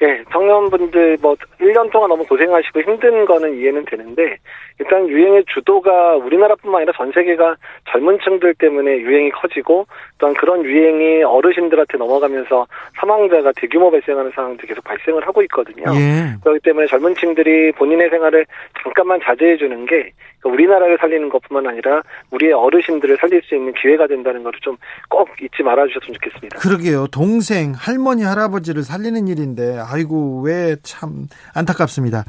[0.00, 4.36] 네, 청년분들 뭐 1년 동안 너무 고생하시고 힘든 거는 이해는 되는데
[4.78, 7.56] 일단 유행의 주도가 우리나라뿐만 아니라 전 세계가
[7.90, 9.86] 젊은 층들 때문에 유행이 커지고
[10.18, 12.66] 또한 그런 유행이 어르신들한테 넘어가면서
[12.98, 15.84] 사망자가 대규모 발생하는 상황도 계속 발생을 하고 있거든요.
[15.94, 16.34] 예.
[16.42, 18.46] 그렇기 때문에 젊은 층들이 본인의 생활을
[18.82, 20.12] 잠깐만 자제해 주는 게
[20.44, 22.02] 우리나라를 살리는 것뿐만 아니라
[22.32, 24.76] 우리의 어르신들을 살릴 수 있는 기회가 된다는 것을 좀
[25.08, 26.58] 꼭 잊지 말아 주셨으면 좋겠습니다.
[26.58, 27.06] 그러게요.
[27.08, 32.24] 동생, 할머니, 할아버지를 살리는 일인데 아이고 왜 참 안타깝습니다.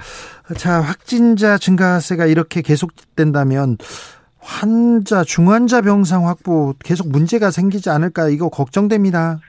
[0.57, 3.77] 자, 확진자 증가세가 이렇게 계속된다면
[4.39, 9.39] 환자, 중환자 병상 확보 계속 문제가 생기지 않을까 이거 걱정됩니다.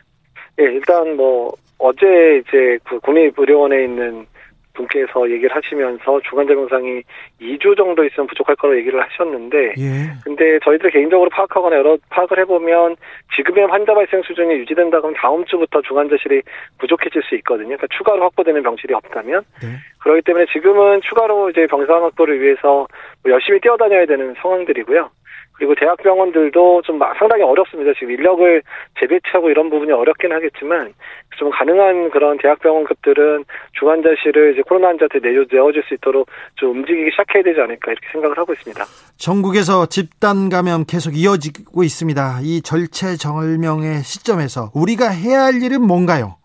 [0.61, 2.07] 예, 일단 뭐 어제
[2.38, 4.26] 이제 그 국립의료원에 있는
[4.75, 7.03] 분께서 얘기를 하시면서 중환자 병상이
[7.41, 10.12] 2주 정도 있으면 부족할 거라고 얘기를 하셨는데 예.
[10.25, 12.97] 근데 저희들 개인적으로 파악하거나 여러 파악을 해보면
[13.37, 16.43] 지금의 환자 발생 수준이 유지된다 그러면 다음 주부터 중환자실이
[16.79, 17.77] 부족해질 수 있거든요.
[17.77, 19.68] 그러니까 추가로 확보되는 병실이 없다면 네.
[20.01, 22.87] 그렇기 때문에 지금은 추가로 이제 병상 확보를 위해서
[23.22, 25.11] 뭐 열심히 뛰어다녀야 되는 상황들이고요.
[25.55, 27.92] 그리고 대학병원들도 좀 상당히 어렵습니다.
[27.94, 28.62] 지금 인력을
[29.00, 30.92] 재배치하고 이런 부분이 어렵긴 하겠지만
[31.36, 33.44] 좀 가능한 그런 대학병원급들은
[33.78, 38.52] 중환자실을 이제 코로나 환자한테 내어줄 수 있도록 좀 움직이기 시작해야 되지 않을까 이렇게 생각을 하고
[38.52, 38.84] 있습니다.
[39.16, 42.40] 전국에서 집단 감염 계속 이어지고 있습니다.
[42.42, 46.36] 이 절체절명의 시점에서 우리가 해야 할 일은 뭔가요?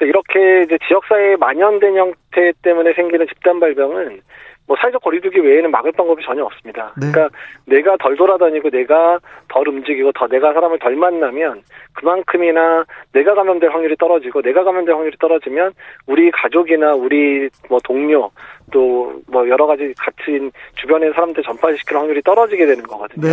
[0.00, 4.22] 이렇게 이제 지역사회에 만연된 형태 때문에 생기는 집단 발병은
[4.66, 6.92] 뭐 사회적 거리두기 외에는 막을 방법이 전혀 없습니다.
[6.96, 7.10] 네.
[7.10, 7.36] 그러니까
[7.66, 11.62] 내가 덜 돌아다니고 내가 덜 움직이고 더 내가 사람을 덜 만나면
[11.92, 15.72] 그만큼이나 내가 감염될 확률이 떨어지고 내가 감염될 확률이 떨어지면
[16.06, 18.30] 우리 가족이나 우리 뭐 동료
[18.72, 23.26] 또 뭐 여러 가지 같은 주변의 사람들 전파시킬 확률이 떨어지게 되는 거거든요.
[23.26, 23.32] 네.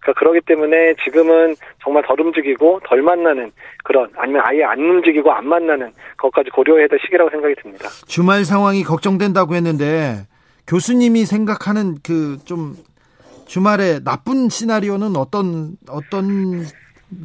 [0.00, 3.52] 그러니까 그러기 때문에 지금은 정말 덜 움직이고 덜 만나는
[3.84, 7.88] 그런 아니면 아예 안 움직이고 안 만나는 것까지 고려해야 될 시기라고 생각이 듭니다.
[8.06, 10.26] 주말 상황이 걱정된다고 했는데
[10.66, 12.74] 교수님이 생각하는 그 좀
[13.52, 16.64] 주말에 나쁜 시나리오는 어떤 어떤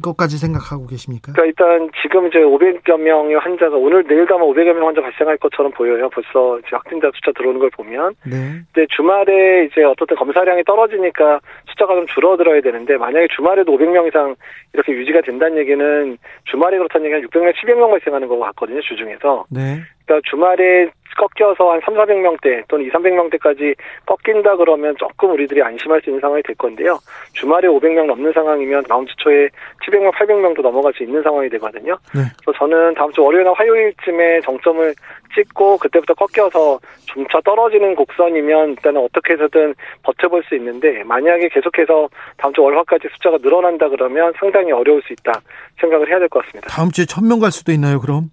[0.02, 1.32] 것까지 생각하고 계십니까?
[1.32, 5.72] 그러니까 일단 지금 이제 500여 명의 환자가 오늘 내일 가면 500여 명 환자 발생할 것처럼
[5.72, 6.10] 보여요.
[6.10, 8.12] 벌써 이제 확진자 숫자 들어오는 걸 보면.
[8.26, 8.60] 네.
[8.74, 14.34] 근데 주말에 이제 어떻든 검사량이 떨어지니까 숫자가 좀 줄어들어야 되는데 만약에 주말에도 500명 이상
[14.74, 18.82] 이렇게 유지가 된다는 얘기는 주말에 그렇다는 얘기는 600명, 700명 발생하는 것 같거든요.
[18.82, 19.46] 주중에서.
[19.48, 19.80] 네.
[20.04, 23.74] 그러니까 주말에 꺾여서 한 3, 400명대 또는 2, 300명대까지
[24.06, 26.98] 꺾인다 그러면 조금 우리들이 안심할 수 있는 상황이 될 건데요.
[27.32, 29.48] 주말에 500명 넘는 상황이면 다음 주 초에
[29.84, 31.98] 700명, 800명도 넘어갈 수 있는 상황이 되거든요.
[32.14, 32.22] 네.
[32.44, 34.94] 그래서 저는 다음 주 월요일이나 화요일쯤에 정점을
[35.34, 36.78] 찍고 그때부터 꺾여서
[37.12, 42.08] 점차 떨어지는 곡선이면 일단은 어떻게 해서든 버텨볼 수 있는데 만약에 계속해서
[42.38, 45.32] 다음 주 월화까지 숫자가 늘어난다 그러면 상당히 어려울 수 있다
[45.80, 46.68] 생각을 해야 될 것 같습니다.
[46.68, 48.30] 다음 주에 1000명 갈 수도 있나요, 그럼?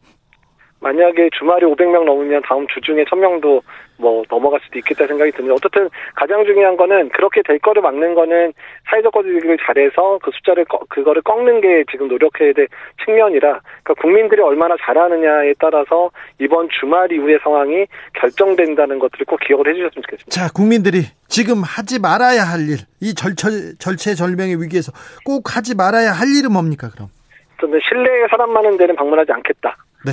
[0.85, 3.63] 만약에 주말이 500명 넘으면 다음 주 중에 1000명도
[3.97, 5.55] 뭐 넘어갈 수도 있겠다 생각이 듭니다.
[5.55, 8.53] 어떻든 가장 중요한 거는 그렇게 될 거를 막는 거는
[8.87, 12.67] 사회적 거리두기를 잘해서 그 숫자를 꺼, 그거를 꺾는 게 지금 노력해야 될
[13.03, 20.03] 측면이라 그러니까 국민들이 얼마나 잘하느냐에 따라서 이번 주말 이후의 상황이 결정된다는 것들을 꼭 기억을 해주셨으면
[20.03, 20.29] 좋겠습니다.
[20.29, 24.91] 자, 국민들이 지금 하지 말아야 할 일, 이 절철 절체절명의 위기에서
[25.25, 27.09] 꼭 하지 말아야 할 일은 뭡니까 그럼?
[27.59, 29.77] 저는 실내에 사람 많은 데는 방문하지 않겠다.
[30.05, 30.11] 네.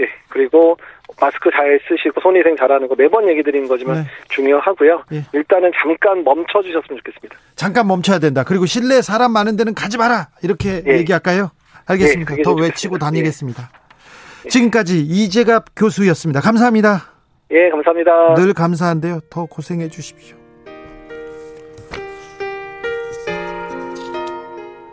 [0.00, 0.76] 예, 그리고
[1.20, 4.04] 마스크 잘 쓰시고 손위생 잘하는 거 매번 얘기 드리는 거지만 네.
[4.28, 5.04] 중요하고요.
[5.12, 5.24] 예.
[5.32, 7.36] 일단은 잠깐 멈춰 주셨으면 좋겠습니다.
[7.56, 8.44] 잠깐 멈춰야 된다.
[8.44, 10.28] 그리고 실내 사람 많은 데는 가지 마라.
[10.42, 10.98] 이렇게 예.
[10.98, 11.50] 얘기할까요?
[11.86, 12.38] 알겠습니다.
[12.38, 13.70] 예, 더 외치고 다니겠습니다.
[14.44, 14.48] 예.
[14.48, 16.40] 지금까지 이재갑 교수였습니다.
[16.40, 17.02] 감사합니다.
[17.50, 18.34] 예, 감사합니다.
[18.34, 19.20] 늘 감사한데요.
[19.30, 20.36] 더 고생해 주십시오.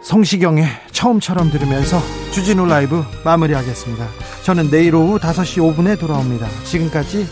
[0.06, 2.00] 성시경의 처음처럼 들으면서
[2.32, 4.08] 주진우 라이브 마무리하겠습니다.
[4.44, 6.48] 저는 내일 오후 5시 5분에 돌아옵니다.
[6.64, 7.26] 지금까지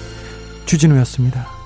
[0.66, 1.63] 주진우였습니다.